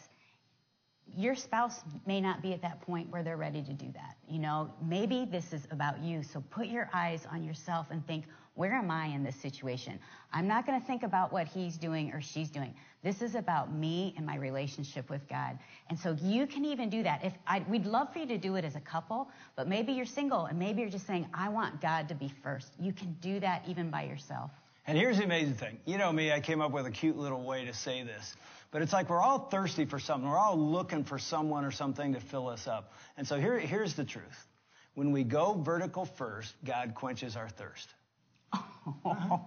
[1.17, 4.19] Your spouse may not be at that point where they're ready to do that.
[4.29, 6.23] You know, maybe this is about you.
[6.23, 8.27] So put your eyes on yourself and think,
[8.61, 9.99] where am I in this situation?
[10.35, 12.75] I'm not going to think about what he's doing or she's doing.
[13.03, 15.59] This is about me and my relationship with God.
[15.89, 17.25] And so you can even do that.
[17.25, 20.05] If I, we'd love for you to do it as a couple, but maybe you're
[20.05, 22.75] single and maybe you're just saying, I want God to be first.
[22.79, 24.51] You can do that even by yourself.
[24.87, 25.79] And here's the amazing thing.
[25.87, 28.37] You know me, I came up with a cute little way to say this.
[28.73, 30.29] But it's like we're all thirsty for something.
[30.29, 32.93] We're all looking for someone or something to fill us up.
[33.17, 34.47] And so here, here's the truth.
[34.93, 37.95] When we go vertical first, God quenches our thirst.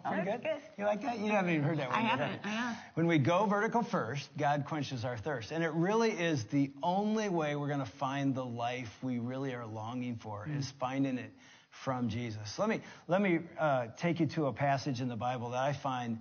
[0.05, 0.47] Pretty good?
[0.77, 1.19] You like that?
[1.19, 1.99] You haven't even heard that one.
[1.99, 2.39] I haven't, have you?
[2.43, 2.77] I have.
[2.95, 5.51] When we go vertical first, God quenches our thirst.
[5.51, 9.53] And it really is the only way we're going to find the life we really
[9.53, 11.31] are longing for is finding it
[11.83, 12.59] from Jesus.
[12.59, 15.73] Let me, let me uh, take you to a passage in the Bible that I
[15.73, 16.19] find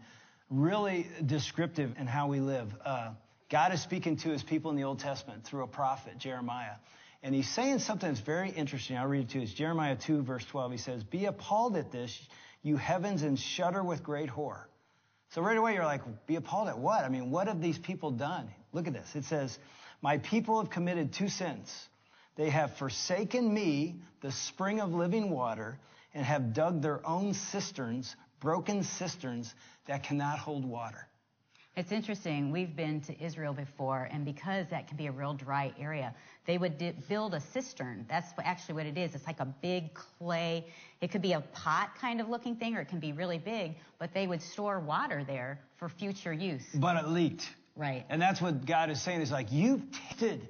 [0.50, 2.74] really descriptive in how we live.
[2.84, 3.10] Uh,
[3.50, 6.76] God is speaking to his people in the Old Testament through a prophet, Jeremiah.
[7.22, 8.96] And he's saying something that's very interesting.
[8.96, 9.44] I'll read it to you.
[9.44, 10.72] It's Jeremiah 2, verse 12.
[10.72, 12.18] He says, Be appalled at this,
[12.62, 14.68] you heavens, and shudder with great horror.
[15.30, 17.04] So right away you're like, be appalled at what?
[17.04, 18.48] I mean, what have these people done?
[18.72, 19.14] Look at this.
[19.14, 19.58] It says,
[20.02, 21.88] My people have committed two sins.
[22.36, 25.78] They have forsaken me, the spring of living water,
[26.14, 29.54] and have dug their own cisterns, broken cisterns
[29.86, 31.06] that cannot hold water.
[31.74, 32.52] It's interesting.
[32.52, 36.58] We've been to Israel before, and because that can be a real dry area, they
[36.58, 38.04] would di- build a cistern.
[38.10, 39.14] That's actually what it is.
[39.14, 40.66] It's like a big clay.
[41.00, 43.76] It could be a pot kind of looking thing, or it can be really big,
[43.98, 46.66] but they would store water there for future use.
[46.74, 47.48] But it leaked.
[47.74, 48.04] Right.
[48.10, 49.22] And that's what God is saying.
[49.22, 50.46] Is like, you've tasted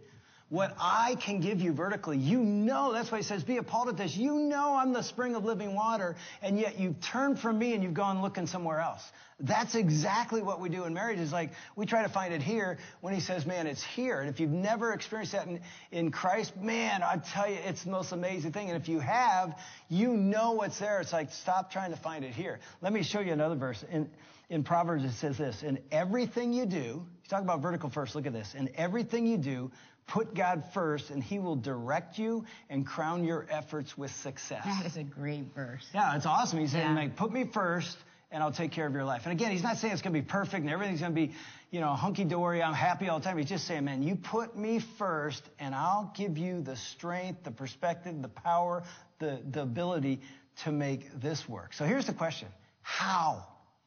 [0.52, 2.18] what I can give you vertically.
[2.18, 4.14] You know, that's why he says, be appalled at this.
[4.14, 7.82] You know I'm the spring of living water, and yet you've turned from me and
[7.82, 9.00] you've gone looking somewhere else.
[9.40, 11.18] That's exactly what we do in marriage.
[11.20, 14.20] Is like, we try to find it here when he says, man, it's here.
[14.20, 17.90] And if you've never experienced that in, in Christ, man, I tell you, it's the
[17.90, 18.68] most amazing thing.
[18.68, 21.00] And if you have, you know what's there.
[21.00, 22.60] It's like, stop trying to find it here.
[22.82, 23.82] Let me show you another verse.
[23.90, 24.10] In,
[24.50, 28.26] in Proverbs, it says this, in everything you do, you talk about vertical first, look
[28.26, 28.54] at this.
[28.54, 29.70] In everything you do,
[30.06, 34.64] put God first, and he will direct you and crown your efforts with success.
[34.64, 35.86] That is a great verse.
[35.94, 36.58] Yeah, it's awesome.
[36.58, 36.94] He's saying, Yeah.
[37.02, 37.96] like, put me first,
[38.30, 39.22] and I'll take care of your life.
[39.24, 41.32] And again, he's not saying it's going to be perfect and everything's going to be,
[41.70, 43.36] you know, hunky dory, I'm happy all the time.
[43.36, 47.50] He's just saying, man, you put me first and I'll give you the strength, the
[47.50, 48.84] perspective, the power,
[49.18, 50.20] the, the ability
[50.64, 51.74] to make this work.
[51.74, 52.48] So here's the question.
[52.80, 53.46] How?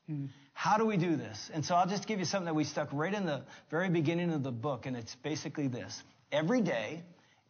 [0.09, 0.29] Mm.
[0.57, 1.51] How do we do this?
[1.53, 4.31] And so I'll just give you something that we stuck right in the very beginning
[4.31, 6.01] of the book, and it's basically this.
[6.31, 7.03] Every day,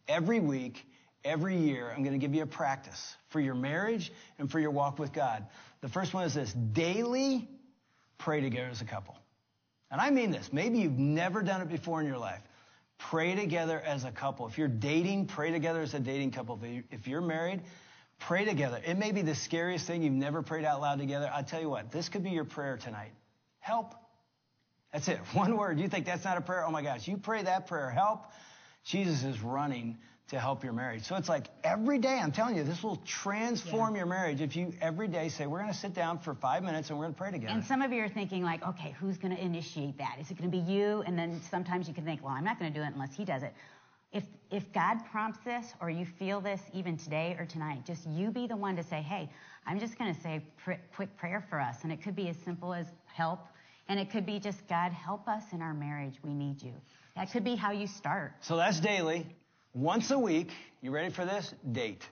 [0.08, 0.84] every week,
[1.24, 4.72] every year, I'm going to give you a practice for your marriage and for your
[4.72, 5.46] walk with God.
[5.82, 7.48] The first one is this daily
[8.18, 9.16] pray together as a couple.
[9.88, 10.52] And I mean this.
[10.52, 12.42] Maybe you've never done it before in your life.
[12.98, 14.48] Pray together as a couple.
[14.48, 16.60] If you're dating, pray together as a dating couple.
[16.90, 17.62] If you're married,
[18.18, 18.80] pray together.
[18.84, 21.30] It may be the scariest thing you've never prayed out loud together.
[21.32, 23.12] I tell you what, this could be your prayer tonight.
[23.60, 23.94] Help.
[24.92, 25.18] That's it.
[25.32, 25.78] One word.
[25.78, 26.64] You think that's not a prayer?
[26.64, 27.06] Oh my gosh.
[27.06, 27.90] You pray that prayer.
[27.90, 28.26] Help.
[28.84, 29.98] Jesus is running
[30.28, 31.04] to help your marriage.
[31.04, 33.98] So it's like every day, I'm telling you, this will transform yeah.
[33.98, 36.90] your marriage if you every day say, we're going to sit down for five minutes
[36.90, 37.52] and we're going to pray together.
[37.52, 40.16] And some of you are thinking, like, okay, who's going to initiate that?
[40.20, 41.02] Is it going to be you?
[41.06, 43.24] And then sometimes you can think, well, I'm not going to do it unless he
[43.24, 43.54] does it.
[44.16, 48.30] If, if God prompts this or you feel this even today or tonight, just you
[48.30, 49.28] be the one to say, hey,
[49.66, 51.76] I'm just going to say pr- quick prayer for us.
[51.82, 53.40] And it could be as simple as help.
[53.90, 56.14] And it could be just, God, help us in our marriage.
[56.24, 56.72] We need you.
[57.14, 58.32] That could be how you start.
[58.40, 59.26] So that's daily.
[59.74, 60.50] Once a week,
[60.80, 61.52] you ready for this?
[61.70, 62.08] Date.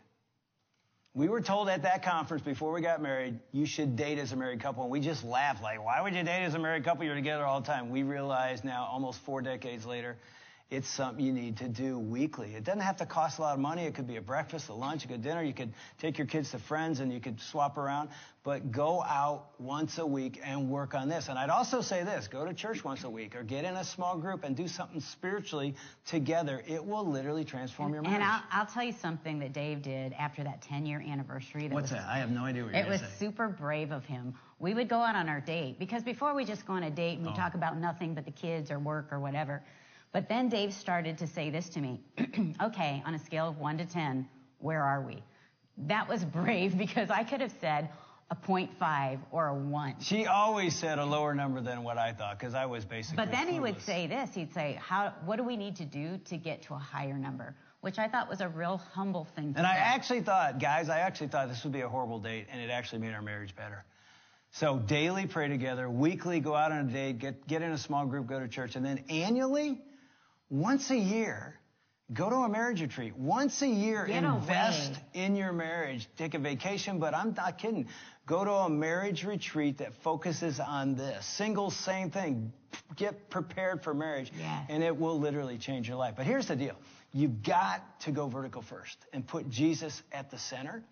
[1.15, 4.37] We were told at that conference before we got married, you should date as a
[4.37, 4.83] married couple.
[4.83, 7.05] And we just laughed like, why would you date as a married couple?
[7.07, 7.89] You're together all the time.
[7.89, 10.19] We realize now, almost four decades later,
[10.71, 12.55] it's something you need to do weekly.
[12.55, 13.85] It doesn't have to cost a lot of money.
[13.85, 15.43] It could be a breakfast, a lunch, a good dinner.
[15.43, 18.09] You could take your kids to friends and you could swap around.
[18.45, 21.29] But go out once a week and work on this.
[21.29, 23.85] And I'd also say this go to church once a week or get in a
[23.85, 25.75] small group and do something spiritually
[26.07, 26.63] together.
[26.67, 28.17] It will literally transform and, your marriage.
[28.17, 31.69] And I'll, I'll, tell you something that Dave did after that 10 year anniversary.
[31.69, 32.09] That What's was, that?
[32.09, 33.07] I have no idea what you're It was say.
[33.19, 34.35] super brave of him.
[34.59, 37.19] We would go out on our date because before we just go on a date
[37.19, 37.37] and we oh.
[37.37, 39.63] talk about nothing but the kids or work or whatever.
[40.15, 42.01] But then Dave started to say this to me
[42.63, 44.27] okay, on a scale of 1 to 10,
[44.61, 45.23] where are we?
[45.77, 47.91] That was brave because I could have said
[48.31, 49.97] a 0.5 or a 1.
[50.01, 53.17] She always said a lower number than what I thought because I was basically.
[53.17, 53.53] But then clueless.
[53.53, 56.63] he would say this he'd say, How, What do we need to do to get
[56.63, 57.57] to a higher number?
[57.81, 61.27] Which I thought was a real humble thing And I actually thought, guys, I actually
[61.27, 63.85] thought this would be a horrible date, and it actually made our marriage better.
[64.53, 68.07] So daily pray together, weekly go out on a date, get, get in a small
[68.07, 69.83] group, go to church, and then annually,
[70.51, 71.59] once a year,
[72.13, 73.17] go to a marriage retreat.
[73.17, 75.25] Once a year, Get invest away.
[75.25, 76.09] in your marriage.
[76.17, 77.89] Take a vacation, but I'm not kidding.
[78.27, 81.25] Go to a marriage retreat that focuses on this.
[81.27, 82.53] Single, same thing.
[82.97, 84.67] Get prepared for marriage, yes.
[84.69, 86.15] and it will literally change your life.
[86.17, 86.77] But here's the deal.
[87.13, 90.83] You've got to go vertical first and put Jesus at the center.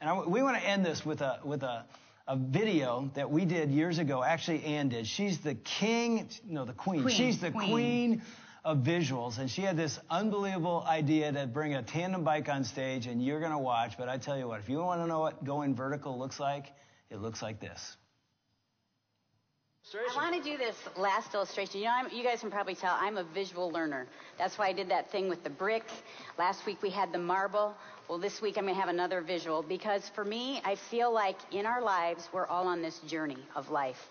[0.00, 1.84] And I, we want to end this with a, with a,
[2.26, 4.22] a video that we did years ago.
[4.22, 5.06] Actually, Ann did.
[5.06, 7.02] She's the king, no, the queen.
[7.02, 7.14] queen.
[7.14, 7.70] She's the queen.
[7.70, 8.22] queen
[8.64, 13.06] of visuals, and she had this unbelievable idea to bring a tandem bike on stage,
[13.06, 13.98] and you're going to watch.
[13.98, 16.72] But I tell you what, if you want to know what going vertical looks like,
[17.10, 17.96] it looks like this.
[20.16, 21.80] I want to do this last illustration.
[21.80, 24.06] You know, I'm, you guys can probably tell I'm a visual learner.
[24.38, 25.84] That's why I did that thing with the brick.
[26.38, 27.74] Last week we had the marble.
[28.06, 31.38] Well, this week I'm going to have another visual because for me, I feel like
[31.52, 34.10] in our lives, we're all on this journey of life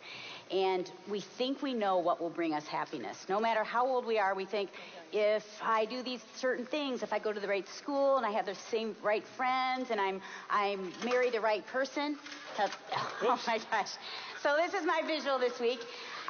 [0.49, 3.27] and we think we know what will bring us happiness.
[3.29, 4.71] No matter how old we are, we think
[5.11, 8.31] if I do these certain things, if I go to the right school and I
[8.31, 12.17] have the same right friends and I'm I'm marry the right person.
[13.21, 13.91] Oh my gosh!
[14.41, 15.79] So this is my visual this week.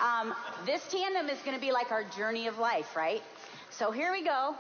[0.02, 0.34] Um,
[0.66, 3.24] this tandem is going to be like our journey of life, right?
[3.72, 4.56] So here we go.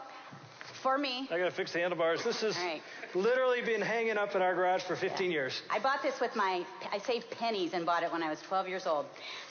[0.84, 1.30] For me.
[1.32, 2.26] I got to fix the handlebars.
[2.26, 2.82] This is right.
[3.16, 5.62] literally been hanging up in our garage for 15 years.
[5.70, 8.68] I bought this with my, I saved pennies and bought it when I was 12
[8.68, 9.06] years old.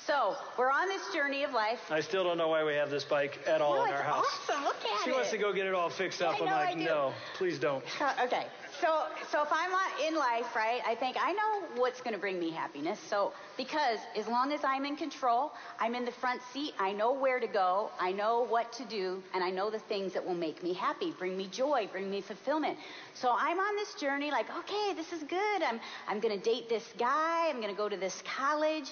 [0.07, 1.81] So we're on this journey of life.
[1.91, 4.27] I still don't know why we have this bike at all no, in our house.
[4.47, 4.63] Awesome.
[4.63, 5.15] Look at she it.
[5.15, 6.35] wants to go get it all fixed up.
[6.35, 6.85] I I'm know like, I do.
[6.85, 7.83] no, please don't.
[7.99, 8.47] Uh, okay.
[8.83, 9.71] So, so if I'm
[10.05, 12.99] in life, right, I think I know what's going to bring me happiness.
[12.99, 17.13] So, because as long as I'm in control, I'm in the front seat, I know
[17.13, 20.35] where to go, I know what to do, and I know the things that will
[20.35, 22.77] make me happy, bring me joy, bring me fulfillment.
[23.15, 25.63] So I'm on this journey like, okay, this is good.
[25.63, 25.79] I'm,
[26.09, 27.51] I'm going to date this guy.
[27.51, 28.91] I'm going to go to this college.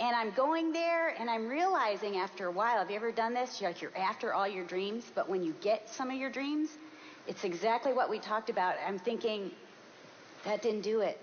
[0.00, 3.60] And I'm going there and I'm realizing after a while, have you ever done this?
[3.60, 6.70] You're like, you're after all your dreams, but when you get some of your dreams,
[7.28, 8.74] it's exactly what we talked about.
[8.84, 9.52] I'm thinking,
[10.44, 11.20] that didn't do it.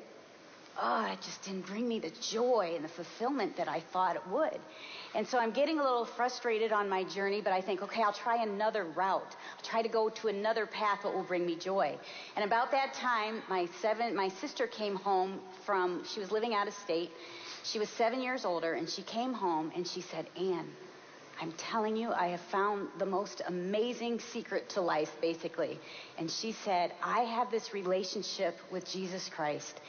[0.82, 4.28] Oh, it just didn't bring me the joy and the fulfillment that I thought it
[4.30, 4.60] would.
[5.16, 8.12] And so I'm getting a little frustrated on my journey, but I think, okay, I'll
[8.12, 9.36] try another route.
[9.58, 11.98] I'll try to go to another path that will bring me joy.
[12.36, 16.68] And about that time, my seven, my sister came home from, she was living out
[16.68, 17.12] of state.
[17.64, 20.68] She was seven years older, and she came home and she said, Ann,
[21.42, 25.80] I'm telling you, I have found the most amazing secret to life, basically.
[26.18, 29.82] And she said, I have this relationship with Jesus Christ.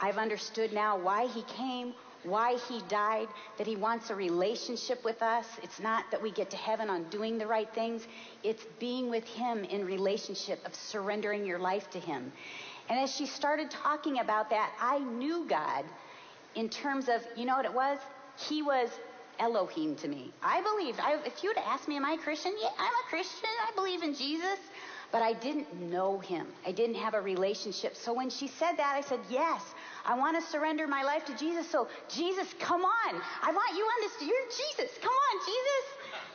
[0.00, 3.28] I've understood now why he came, why he died,
[3.58, 5.46] that he wants a relationship with us.
[5.62, 8.06] It's not that we get to heaven on doing the right things,
[8.42, 12.32] it's being with him in relationship of surrendering your life to him.
[12.88, 15.84] And as she started talking about that, I knew God
[16.54, 17.98] in terms of, you know what it was?
[18.48, 18.90] He was
[19.38, 20.32] Elohim to me.
[20.42, 21.00] I believed.
[21.00, 22.54] I, if you would asked me, am I a Christian?
[22.60, 23.50] Yeah, I'm a Christian.
[23.68, 24.58] I believe in Jesus.
[25.12, 26.48] But I didn't know him.
[26.66, 27.94] I didn't have a relationship.
[27.94, 29.62] So when she said that, I said, yes,
[30.04, 31.70] I want to surrender my life to Jesus.
[31.70, 33.22] So, Jesus, come on.
[33.42, 34.12] I want you on this.
[34.20, 34.98] You're Jesus.
[35.00, 35.84] Come on, Jesus.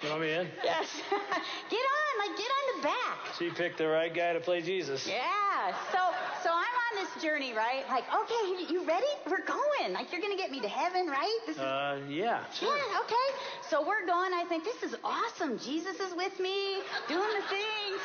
[0.02, 0.48] You want me in?
[0.64, 0.88] Yes.
[1.10, 2.30] get on.
[2.30, 3.18] Like, get on the back.
[3.38, 5.06] She picked the right guy to play Jesus.
[5.06, 5.76] Yeah.
[5.92, 6.00] So,
[6.44, 7.84] so I'm on this journey, right?
[7.90, 9.06] Like, okay, you ready?
[9.30, 9.94] We're going.
[9.94, 11.40] Like, you're going to get me to heaven, right?
[11.46, 12.44] This is, Uh, yeah.
[12.52, 12.76] Sure.
[12.76, 13.40] yeah, okay.
[13.70, 14.34] So we're going.
[14.34, 15.58] I think this is awesome.
[15.60, 18.02] Jesus is with me, doing the things.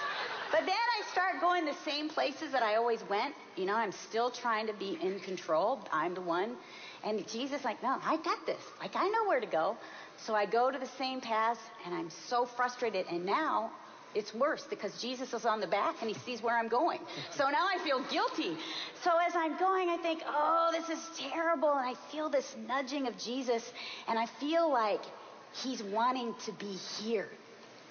[0.50, 3.34] But then I start going the same places that I always went.
[3.56, 5.80] You know, I'm still trying to be in control.
[5.92, 6.56] I'm the one.
[7.04, 8.62] And Jesus, like, no, I got this.
[8.80, 9.76] Like, I know where to go.
[10.16, 13.06] So I go to the same paths, and I'm so frustrated.
[13.10, 13.72] And now
[14.14, 17.00] it's worse because Jesus is on the back and he sees where I'm going.
[17.30, 18.56] So now I feel guilty.
[19.02, 21.72] So as I'm going, I think, oh, this is terrible.
[21.72, 23.72] And I feel this nudging of Jesus.
[24.08, 25.02] And I feel like
[25.52, 27.28] he's wanting to be here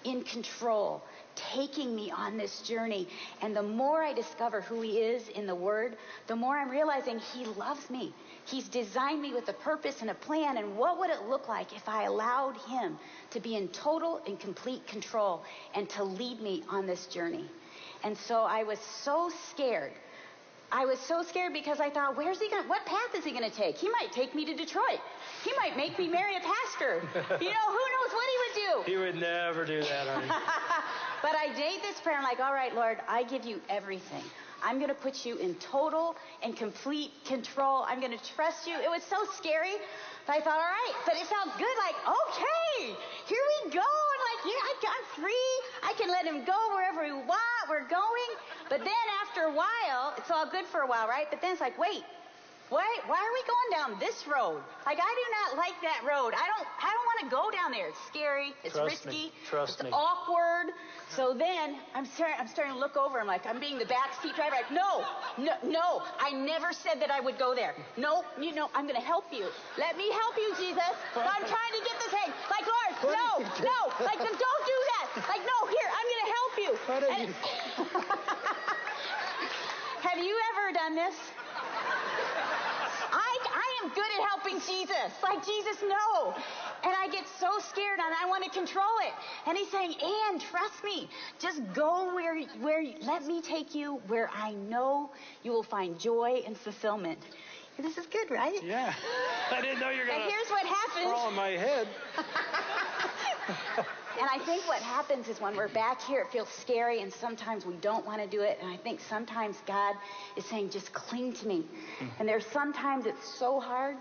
[0.03, 1.01] in control,
[1.35, 3.07] taking me on this journey.
[3.41, 7.19] And the more I discover who he is in the Word, the more I'm realizing
[7.19, 8.13] he loves me.
[8.45, 10.57] He's designed me with a purpose and a plan.
[10.57, 12.97] And what would it look like if I allowed him
[13.31, 15.43] to be in total and complete control
[15.75, 17.45] and to lead me on this journey?
[18.03, 19.93] And so I was so scared.
[20.71, 22.67] I was so scared because I thought, where's he going?
[22.67, 23.77] What path is he going to take?
[23.77, 24.99] He might take me to Detroit.
[25.43, 27.01] He might make me marry a pastor.
[27.43, 28.91] You know, who knows what he would do?
[28.91, 30.27] He would never do that, honey.
[31.23, 32.17] but I date this prayer.
[32.17, 34.23] I'm like, all right, Lord, I give you everything.
[34.61, 37.83] I'm going to put you in total and complete control.
[37.87, 38.75] I'm going to trust you.
[38.75, 39.75] It was so scary.
[40.27, 41.75] But I thought, all right, but it sounds good.
[41.83, 42.95] Like, okay,
[43.27, 43.87] here we go.
[44.13, 45.51] And like, yeah, I- I'm free.
[45.83, 47.63] I can let him go wherever we want.
[47.69, 48.31] We're going.
[48.69, 51.27] But then after a while, it's all good for a while, right?
[51.29, 52.03] But then it's like, wait,
[52.73, 54.57] why, why are we going down this road?
[54.89, 56.33] Like, I do not like that road.
[56.33, 57.93] I don't, I don't want to go down there.
[57.93, 58.57] It's scary.
[58.65, 59.13] It's Trust me.
[59.13, 59.29] risky.
[59.45, 59.91] Trust it's me.
[59.93, 60.73] awkward.
[61.13, 63.21] So then I'm starting, I'm starting to look over.
[63.21, 64.57] I'm like, I'm being the backseat driver.
[64.57, 65.05] Like, no,
[65.37, 66.01] no, no.
[66.17, 67.77] I never said that I would go there.
[67.95, 69.45] No, you know, I'm going to help you.
[69.77, 70.97] Let me help you, Jesus.
[71.13, 72.33] I'm trying to get this thing.
[72.49, 73.79] Like, Lord, no, no.
[74.01, 75.13] Like, don't do that.
[75.29, 76.73] Like, no, here, I'm going to help you.
[80.09, 81.13] Have you ever done this?
[83.13, 85.11] I, I am good at helping Jesus.
[85.21, 86.33] Like, Jesus, no.
[86.83, 89.13] And I get so scared and I want to control it.
[89.47, 91.07] And he's saying, Ann, trust me.
[91.39, 95.11] Just go where, where, let me take you where I know
[95.43, 97.19] you will find joy and fulfillment.
[97.77, 98.63] This is good, right?
[98.63, 98.93] Yeah.
[99.51, 101.11] I didn't know you were going to And here's what happens.
[101.11, 101.87] crawl in my head.
[104.19, 107.65] And I think what happens is when we're back here, it feels scary, and sometimes
[107.65, 108.59] we don't want to do it.
[108.61, 109.95] And I think sometimes God
[110.37, 111.63] is saying, just cling to me.
[111.63, 112.05] Mm-hmm.
[112.19, 113.97] And there's sometimes it's so hard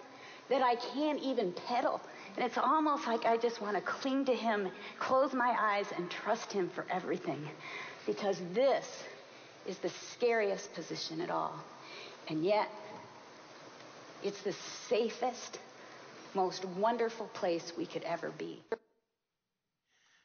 [0.50, 2.00] that I can't even pedal.
[2.36, 6.10] And it's almost like I just want to cling to Him, close my eyes, and
[6.10, 7.48] trust Him for everything.
[8.06, 9.04] Because this
[9.66, 11.54] is the scariest position at all.
[12.28, 12.68] And yet,
[14.22, 14.54] it's the
[14.88, 15.58] safest,
[16.34, 18.62] most wonderful place we could ever be.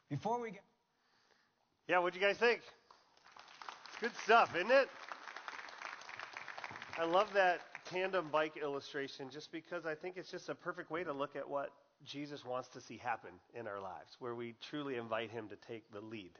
[0.09, 0.63] Before we get.
[1.89, 2.61] Yeah, what'd you guys think?
[3.99, 4.87] Good stuff, isn't it?
[6.97, 11.03] I love that tandem bike illustration just because I think it's just a perfect way
[11.03, 11.71] to look at what
[12.05, 15.91] Jesus wants to see happen in our lives, where we truly invite him to take
[15.91, 16.31] the lead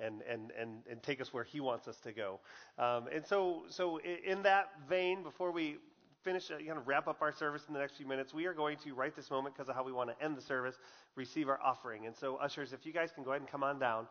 [0.00, 2.40] and, and, and, and take us where he wants us to go.
[2.76, 5.76] Um, and so, so in that vein, before we
[6.22, 8.54] finish, uh, kind of wrap up our service in the next few minutes, we are
[8.54, 10.76] going to, right this moment, because of how we want to end the service,
[11.16, 12.06] receive our offering.
[12.06, 14.06] And so, ushers, if you guys can go ahead and come on down.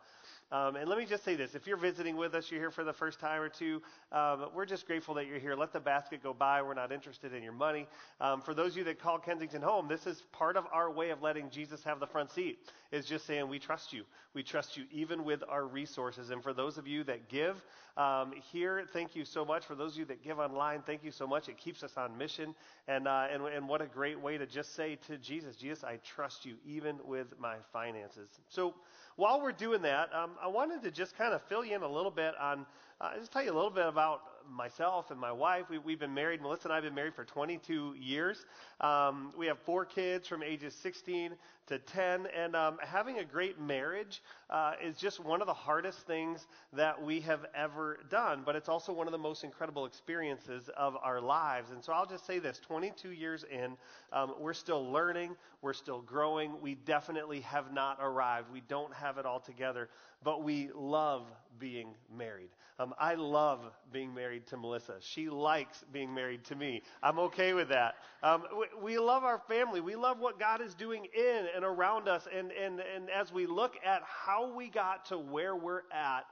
[0.52, 2.84] Um, and let me just say this if you're visiting with us, you're here for
[2.84, 3.80] the first time or two,
[4.12, 5.56] um, we're just grateful that you're here.
[5.56, 6.60] Let the basket go by.
[6.60, 7.86] We're not interested in your money.
[8.20, 11.08] Um, for those of you that call Kensington home, this is part of our way
[11.08, 12.58] of letting Jesus have the front seat,
[12.90, 14.04] is just saying, We trust you.
[14.34, 16.28] We trust you even with our resources.
[16.28, 17.56] And for those of you that give
[17.96, 19.64] um, here, thank you so much.
[19.64, 21.48] For those of you that give online, thank you so much.
[21.48, 22.54] It keeps us on mission.
[22.88, 25.98] And, uh, and, and what a great way to just say to Jesus, Jesus, I
[26.14, 28.28] trust you even with my finances.
[28.48, 28.74] So
[29.16, 31.88] while we're doing that, um, I wanted to just kind of fill you in a
[31.90, 32.66] little bit on,
[33.00, 36.14] uh, just tell you a little bit about myself and my wife, we, we've been
[36.14, 36.40] married.
[36.40, 38.44] Melissa and I have been married for 22 years.
[38.80, 41.32] Um, we have four kids from ages 16
[41.68, 46.00] to 10, and um, having a great marriage uh, is just one of the hardest
[46.00, 48.42] things that we have ever done.
[48.44, 51.70] But it's also one of the most incredible experiences of our lives.
[51.70, 53.76] And so I'll just say this: 22 years in,
[54.12, 56.60] um, we're still learning, we're still growing.
[56.60, 58.52] We definitely have not arrived.
[58.52, 59.88] We don't have it all together,
[60.24, 61.26] but we love
[61.58, 62.50] being married.
[62.78, 63.60] Um, I love
[63.92, 64.94] being married to Melissa.
[65.00, 66.82] She likes being married to me.
[67.02, 67.94] I'm okay with that.
[68.22, 69.80] Um, we, we love our family.
[69.80, 72.26] We love what God is doing in and around us.
[72.36, 76.24] And, and, and as we look at how we got to where we're at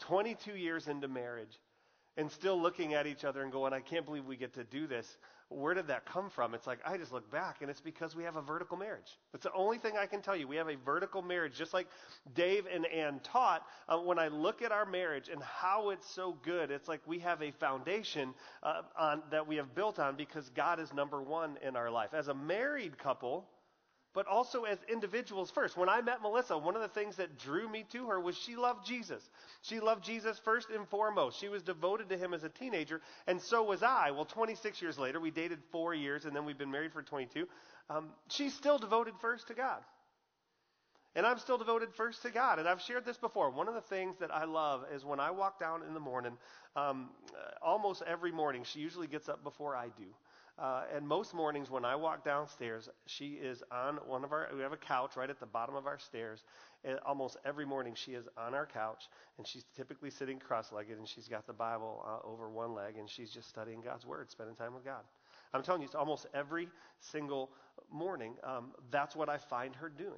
[0.00, 1.60] 22 years into marriage
[2.16, 4.86] and still looking at each other and going, I can't believe we get to do
[4.86, 5.16] this
[5.50, 6.54] where did that come from?
[6.54, 9.18] It's like, I just look back and it's because we have a vertical marriage.
[9.32, 10.46] That's the only thing I can tell you.
[10.46, 11.88] We have a vertical marriage, just like
[12.34, 13.64] Dave and Ann taught.
[13.88, 17.18] Uh, when I look at our marriage and how it's so good, it's like we
[17.20, 21.56] have a foundation uh, on, that we have built on because God is number one
[21.66, 22.12] in our life.
[22.12, 23.46] As a married couple,
[24.18, 25.76] but also as individuals first.
[25.76, 28.56] When I met Melissa, one of the things that drew me to her was she
[28.56, 29.22] loved Jesus.
[29.62, 31.38] She loved Jesus first and foremost.
[31.38, 34.10] She was devoted to him as a teenager, and so was I.
[34.10, 37.46] Well, 26 years later, we dated four years, and then we've been married for 22.
[37.90, 39.84] Um, she's still devoted first to God.
[41.14, 42.58] And I'm still devoted first to God.
[42.58, 43.50] And I've shared this before.
[43.50, 46.32] One of the things that I love is when I walk down in the morning,
[46.74, 47.10] um,
[47.62, 50.06] almost every morning, she usually gets up before I do.
[50.58, 54.60] Uh, and most mornings when I walk downstairs, she is on one of our, we
[54.62, 56.42] have a couch right at the bottom of our stairs.
[56.84, 59.04] And almost every morning she is on our couch
[59.36, 62.96] and she's typically sitting cross legged and she's got the Bible uh, over one leg
[62.98, 65.02] and she's just studying God's Word, spending time with God.
[65.54, 66.68] I'm telling you, it's almost every
[67.00, 67.50] single
[67.90, 68.34] morning.
[68.42, 70.12] Um, that's what I find her doing.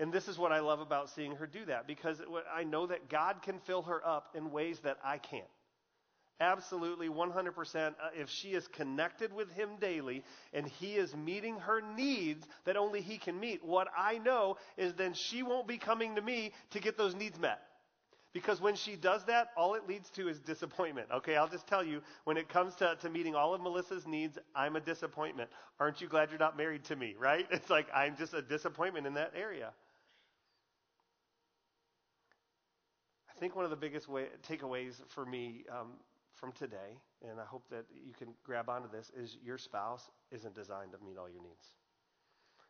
[0.00, 2.20] And this is what I love about seeing her do that because
[2.52, 5.44] I know that God can fill her up in ways that I can't.
[6.42, 7.94] Absolutely, 100%.
[8.02, 12.76] Uh, if she is connected with Him daily and He is meeting her needs that
[12.76, 16.52] only He can meet, what I know is then she won't be coming to me
[16.70, 17.60] to get those needs met.
[18.32, 21.06] Because when she does that, all it leads to is disappointment.
[21.14, 24.36] Okay, I'll just tell you, when it comes to, to meeting all of Melissa's needs,
[24.56, 25.48] I'm a disappointment.
[25.78, 27.46] Aren't you glad you're not married to me, right?
[27.52, 29.72] It's like I'm just a disappointment in that area.
[33.30, 35.92] I think one of the biggest way, takeaways for me um,
[36.42, 40.56] from today, and I hope that you can grab onto this, is your spouse isn't
[40.56, 41.68] designed to meet all your needs.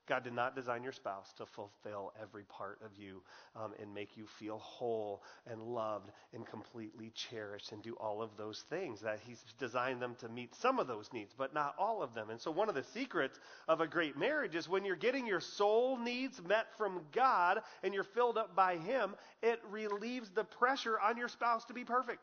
[0.07, 3.23] God did not design your spouse to fulfill every part of you
[3.57, 8.37] um, and make you feel whole and loved and completely cherished and do all of
[8.37, 9.01] those things.
[9.01, 12.29] That He's designed them to meet some of those needs, but not all of them.
[12.29, 15.41] And so, one of the secrets of a great marriage is when you're getting your
[15.41, 21.01] soul needs met from God and you're filled up by Him, it relieves the pressure
[21.01, 22.21] on your spouse to be perfect.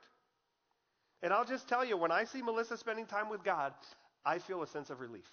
[1.21, 3.73] And I'll just tell you, when I see Melissa spending time with God,
[4.25, 5.29] I feel a sense of relief.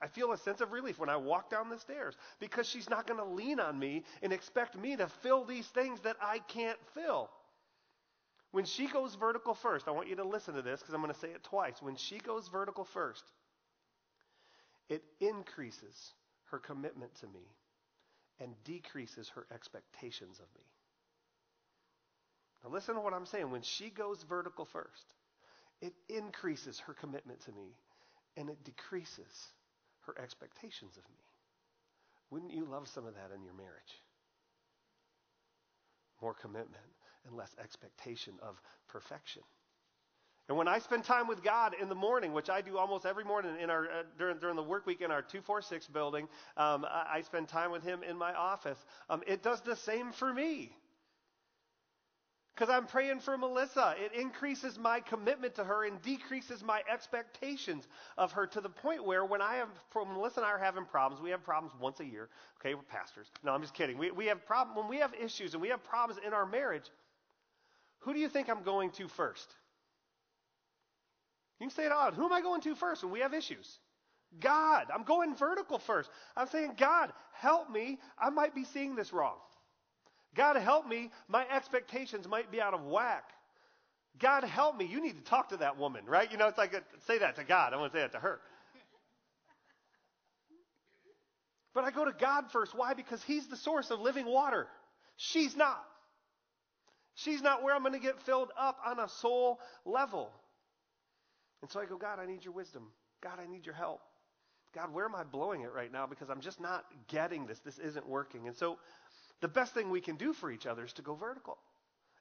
[0.00, 3.06] I feel a sense of relief when I walk down the stairs because she's not
[3.06, 6.78] going to lean on me and expect me to fill these things that I can't
[6.92, 7.30] fill.
[8.50, 11.14] When she goes vertical first, I want you to listen to this because I'm going
[11.14, 11.80] to say it twice.
[11.80, 13.24] When she goes vertical first,
[14.88, 16.14] it increases
[16.50, 17.46] her commitment to me
[18.40, 20.64] and decreases her expectations of me.
[22.62, 23.50] Now, listen to what I'm saying.
[23.50, 25.14] When she goes vertical first,
[25.80, 27.76] it increases her commitment to me
[28.36, 29.52] and it decreases
[30.06, 31.24] her expectations of me.
[32.30, 34.00] Wouldn't you love some of that in your marriage?
[36.22, 36.84] More commitment
[37.26, 39.42] and less expectation of perfection.
[40.48, 43.24] And when I spend time with God in the morning, which I do almost every
[43.24, 47.18] morning in our uh, during during the work week in our 246 building, um, I,
[47.18, 48.78] I, spend time with Him in my office.
[49.08, 50.76] Um, it does the same for me.
[52.54, 53.94] Because I'm praying for Melissa.
[53.98, 57.88] It increases my commitment to her and decreases my expectations
[58.18, 60.84] of her to the point where when I am, have, Melissa and I are having
[60.84, 62.28] problems, we have problems once a year.
[62.60, 63.30] Okay, we're pastors.
[63.42, 63.96] No, I'm just kidding.
[63.96, 66.90] We, we have problem, when we have issues and we have problems in our marriage,
[68.00, 69.54] who do you think I'm going to first?
[71.58, 72.14] You can say it out.
[72.14, 73.78] Who am I going to first when we have issues?
[74.40, 74.88] God.
[74.92, 76.10] I'm going vertical first.
[76.36, 77.98] I'm saying, God, help me.
[78.18, 79.36] I might be seeing this wrong.
[80.34, 83.24] God help me, my expectations might be out of whack.
[84.18, 86.30] God help me, you need to talk to that woman, right?
[86.30, 87.72] You know, it's like, a, say that to God.
[87.72, 88.40] I want to say that to her.
[91.74, 92.74] But I go to God first.
[92.74, 92.94] Why?
[92.94, 94.68] Because He's the source of living water.
[95.16, 95.82] She's not.
[97.14, 100.30] She's not where I'm going to get filled up on a soul level.
[101.62, 102.88] And so I go, God, I need your wisdom.
[103.22, 104.00] God, I need your help.
[104.74, 106.06] God, where am I blowing it right now?
[106.06, 107.58] Because I'm just not getting this.
[107.60, 108.48] This isn't working.
[108.48, 108.78] And so
[109.42, 111.58] the best thing we can do for each other is to go vertical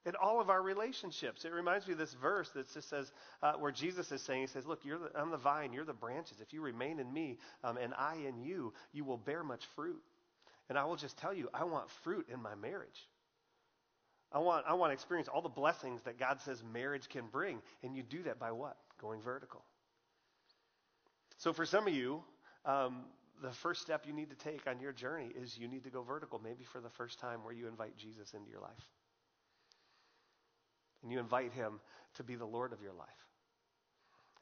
[0.06, 1.46] in all of our relationships.
[1.46, 3.12] It reminds me of this verse that just says,
[3.44, 5.94] uh, where Jesus is saying, He says, Look, you're the, I'm the vine, you're the
[5.94, 6.38] branches.
[6.42, 10.02] If you remain in me um, and I in you, you will bear much fruit.
[10.68, 13.08] And I will just tell you, I want fruit in my marriage.
[14.32, 17.62] I want, I want to experience all the blessings that God says marriage can bring.
[17.84, 18.78] And you do that by what?
[19.00, 19.62] Going vertical.
[21.38, 22.24] So for some of you,
[22.66, 23.04] um,
[23.42, 26.04] the first step you need to take on your journey is you need to go
[26.04, 28.88] vertical, maybe for the first time, where you invite Jesus into your life.
[31.02, 31.80] And you invite him
[32.16, 33.08] to be the Lord of your life.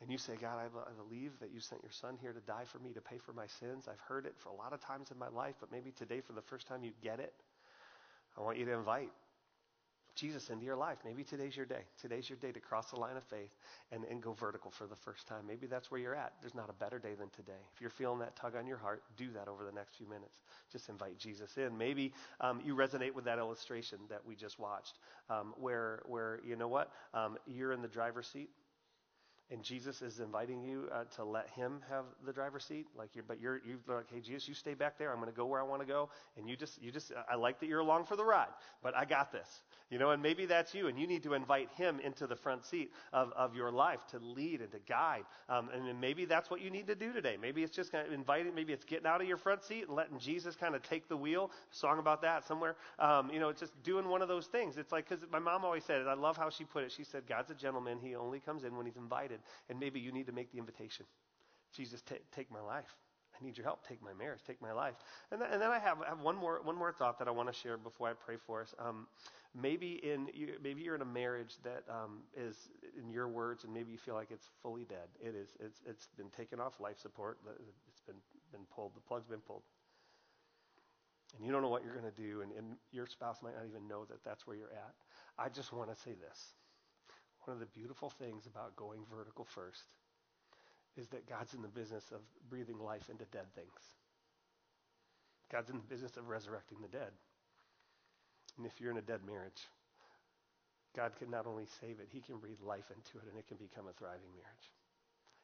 [0.02, 0.68] And you say, God, I,
[1.04, 3.48] believe that you sent your son here to die for me, to pay for my
[3.48, 3.88] sins.
[3.90, 6.34] I've heard it for a lot of times in my life, but maybe today, for
[6.34, 7.34] the first time, you get it.
[8.38, 9.12] I want you to invite
[10.20, 10.98] Jesus into your life.
[11.06, 11.84] Maybe today's your day.
[12.02, 13.56] Today's your day to cross the line of faith
[13.92, 15.46] and, and go vertical for the first time.
[15.48, 16.34] Maybe that's where you're at.
[16.42, 17.62] There's not a better day than today.
[17.74, 20.38] If you're feeling that tug on your heart, do that over the next few minutes.
[20.72, 21.78] Just invite Jesus in.
[21.78, 25.00] Maybe um, you resonate with that illustration that we just watched,
[25.30, 26.92] um, where, where, you know what?
[27.14, 28.50] Um, you're in the driver's seat
[29.52, 33.24] and Jesus is inviting you uh, to let Him have the driver's seat, like you're,
[33.28, 35.12] but you're you like, hey Jesus, you stay back there.
[35.12, 37.36] I'm going to go where I want to go, and you just you just I
[37.36, 38.50] like that you're along for the ride,
[38.84, 40.12] but I got this, you know.
[40.12, 43.32] And maybe that's you, and you need to invite Him into the front seat of
[43.34, 46.88] of your life to lead and to guide, um, and maybe that's what you need
[46.88, 47.38] to do today.
[47.42, 49.96] Maybe it's just kind of inviting, maybe it's getting out of your front seat and
[49.96, 51.52] letting Jesus kind of take the wheel.
[51.72, 54.78] Song about that somewhere, um, you know, it's just doing one of those things.
[54.78, 56.08] It's like because my mom always said it.
[56.08, 56.92] I love how she put it.
[56.92, 57.98] She said, "God's a gentleman.
[58.02, 59.39] He only comes in when He's invited."
[59.70, 61.06] And maybe you need to make the invitation
[61.76, 62.96] Jesus, t- take my life.
[63.40, 63.88] I need your help.
[63.88, 64.42] Take my marriage.
[64.46, 64.96] Take my life.
[65.32, 67.48] And, th- and then I have, have one more one more thought that I want
[67.48, 68.74] to share before I pray for us.
[68.80, 69.08] Um,
[69.56, 72.70] maybe in you, maybe you're in a marriage that um, is,
[73.00, 75.08] in your words, and maybe you feel like it's fully dead.
[75.22, 75.50] It is.
[75.60, 77.38] It's it's been taken off life support.
[77.88, 78.16] It's been
[78.52, 78.96] been pulled.
[78.96, 79.64] The plug's been pulled.
[81.38, 83.66] And you don't know what you're going to do, and, and your spouse might not
[83.70, 84.96] even know that that's where you're at.
[85.38, 86.56] I just want to say this
[87.46, 89.84] one of the beautiful things about going vertical first
[90.98, 92.20] is that God's in the business of
[92.50, 93.96] breathing life into dead things.
[95.52, 97.12] God's in the business of resurrecting the dead.
[98.58, 99.68] And if you're in a dead marriage,
[100.96, 103.58] God can not only save it, He can breathe life into it and it can
[103.58, 104.68] become a thriving marriage.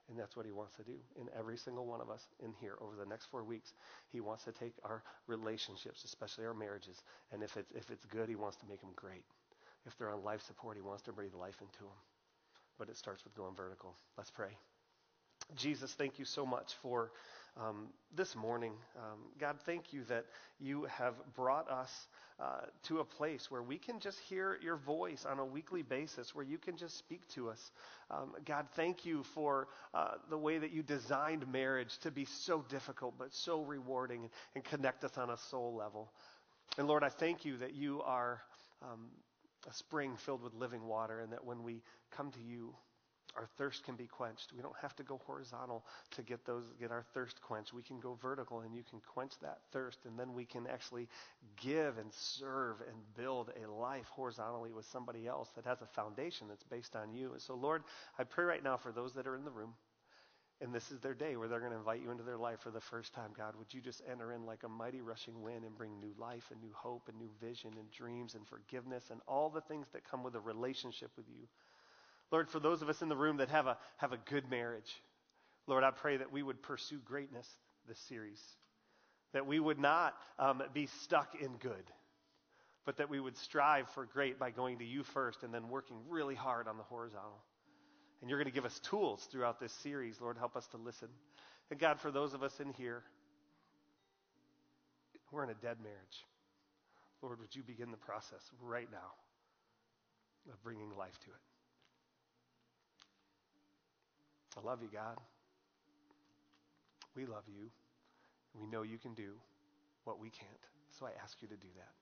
[0.09, 2.75] And that's what He wants to do in every single one of us in here
[2.81, 3.73] over the next four weeks.
[4.11, 8.29] He wants to take our relationships, especially our marriages, and if it's, if it's good,
[8.29, 9.23] He wants to make them great.
[9.85, 11.99] If they're on life support, He wants to breathe life into them.
[12.77, 13.93] But it starts with going vertical.
[14.17, 14.57] Let's pray.
[15.55, 17.11] Jesus, thank you so much for
[17.57, 18.73] um, this morning.
[18.97, 20.25] Um, God, thank you that
[20.59, 22.07] you have brought us
[22.39, 26.35] uh, to a place where we can just hear your voice on a weekly basis,
[26.35, 27.71] where you can just speak to us.
[28.11, 32.65] Um, God, thank you for uh, the way that you designed marriage to be so
[32.67, 36.11] difficult but so rewarding and, and connect us on a soul level.
[36.77, 38.41] And Lord, I thank you that you are
[38.81, 39.07] um,
[39.67, 42.73] a spring filled with living water, and that when we come to you,
[43.35, 44.53] our thirst can be quenched.
[44.55, 47.73] We don't have to go horizontal to get those get our thirst quenched.
[47.73, 51.09] We can go vertical and you can quench that thirst and then we can actually
[51.61, 56.47] give and serve and build a life horizontally with somebody else that has a foundation
[56.47, 57.33] that's based on you.
[57.33, 57.83] And so Lord,
[58.17, 59.73] I pray right now for those that are in the room
[60.61, 62.71] and this is their day where they're going to invite you into their life for
[62.71, 63.55] the first time, God.
[63.57, 66.61] Would you just enter in like a mighty rushing wind and bring new life and
[66.61, 70.23] new hope and new vision and dreams and forgiveness and all the things that come
[70.23, 71.47] with a relationship with you.
[72.31, 74.91] Lord, for those of us in the room that have a, have a good marriage,
[75.67, 77.47] Lord, I pray that we would pursue greatness
[77.87, 78.41] this series,
[79.33, 81.91] that we would not um, be stuck in good,
[82.85, 85.97] but that we would strive for great by going to you first and then working
[86.07, 87.43] really hard on the horizontal.
[88.25, 90.19] And you're going to give us tools throughout this series.
[90.19, 91.09] Lord, help us to listen.
[91.69, 93.03] And God, for those of us in here,
[95.31, 96.25] we're in a dead marriage.
[97.21, 99.13] Lord, would you begin the process right now
[100.51, 101.43] of bringing life to it?
[104.57, 105.19] I love you, God.
[107.15, 107.69] We love you.
[108.59, 109.33] We know you can do
[110.03, 110.49] what we can't.
[110.97, 111.93] So I ask you to do that.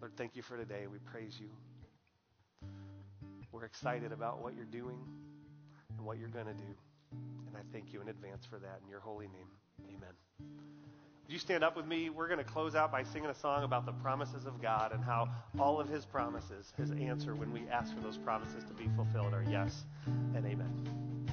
[0.00, 0.86] Lord, thank you for today.
[0.86, 1.48] We praise you.
[3.56, 4.98] We're excited about what you're doing
[5.96, 6.74] and what you're going to do.
[7.46, 9.48] And I thank you in advance for that in your holy name.
[9.88, 10.10] Amen.
[10.38, 12.10] Would you stand up with me?
[12.10, 15.02] We're going to close out by singing a song about the promises of God and
[15.02, 18.90] how all of his promises, his answer when we ask for those promises to be
[18.94, 19.86] fulfilled are yes
[20.34, 21.25] and amen.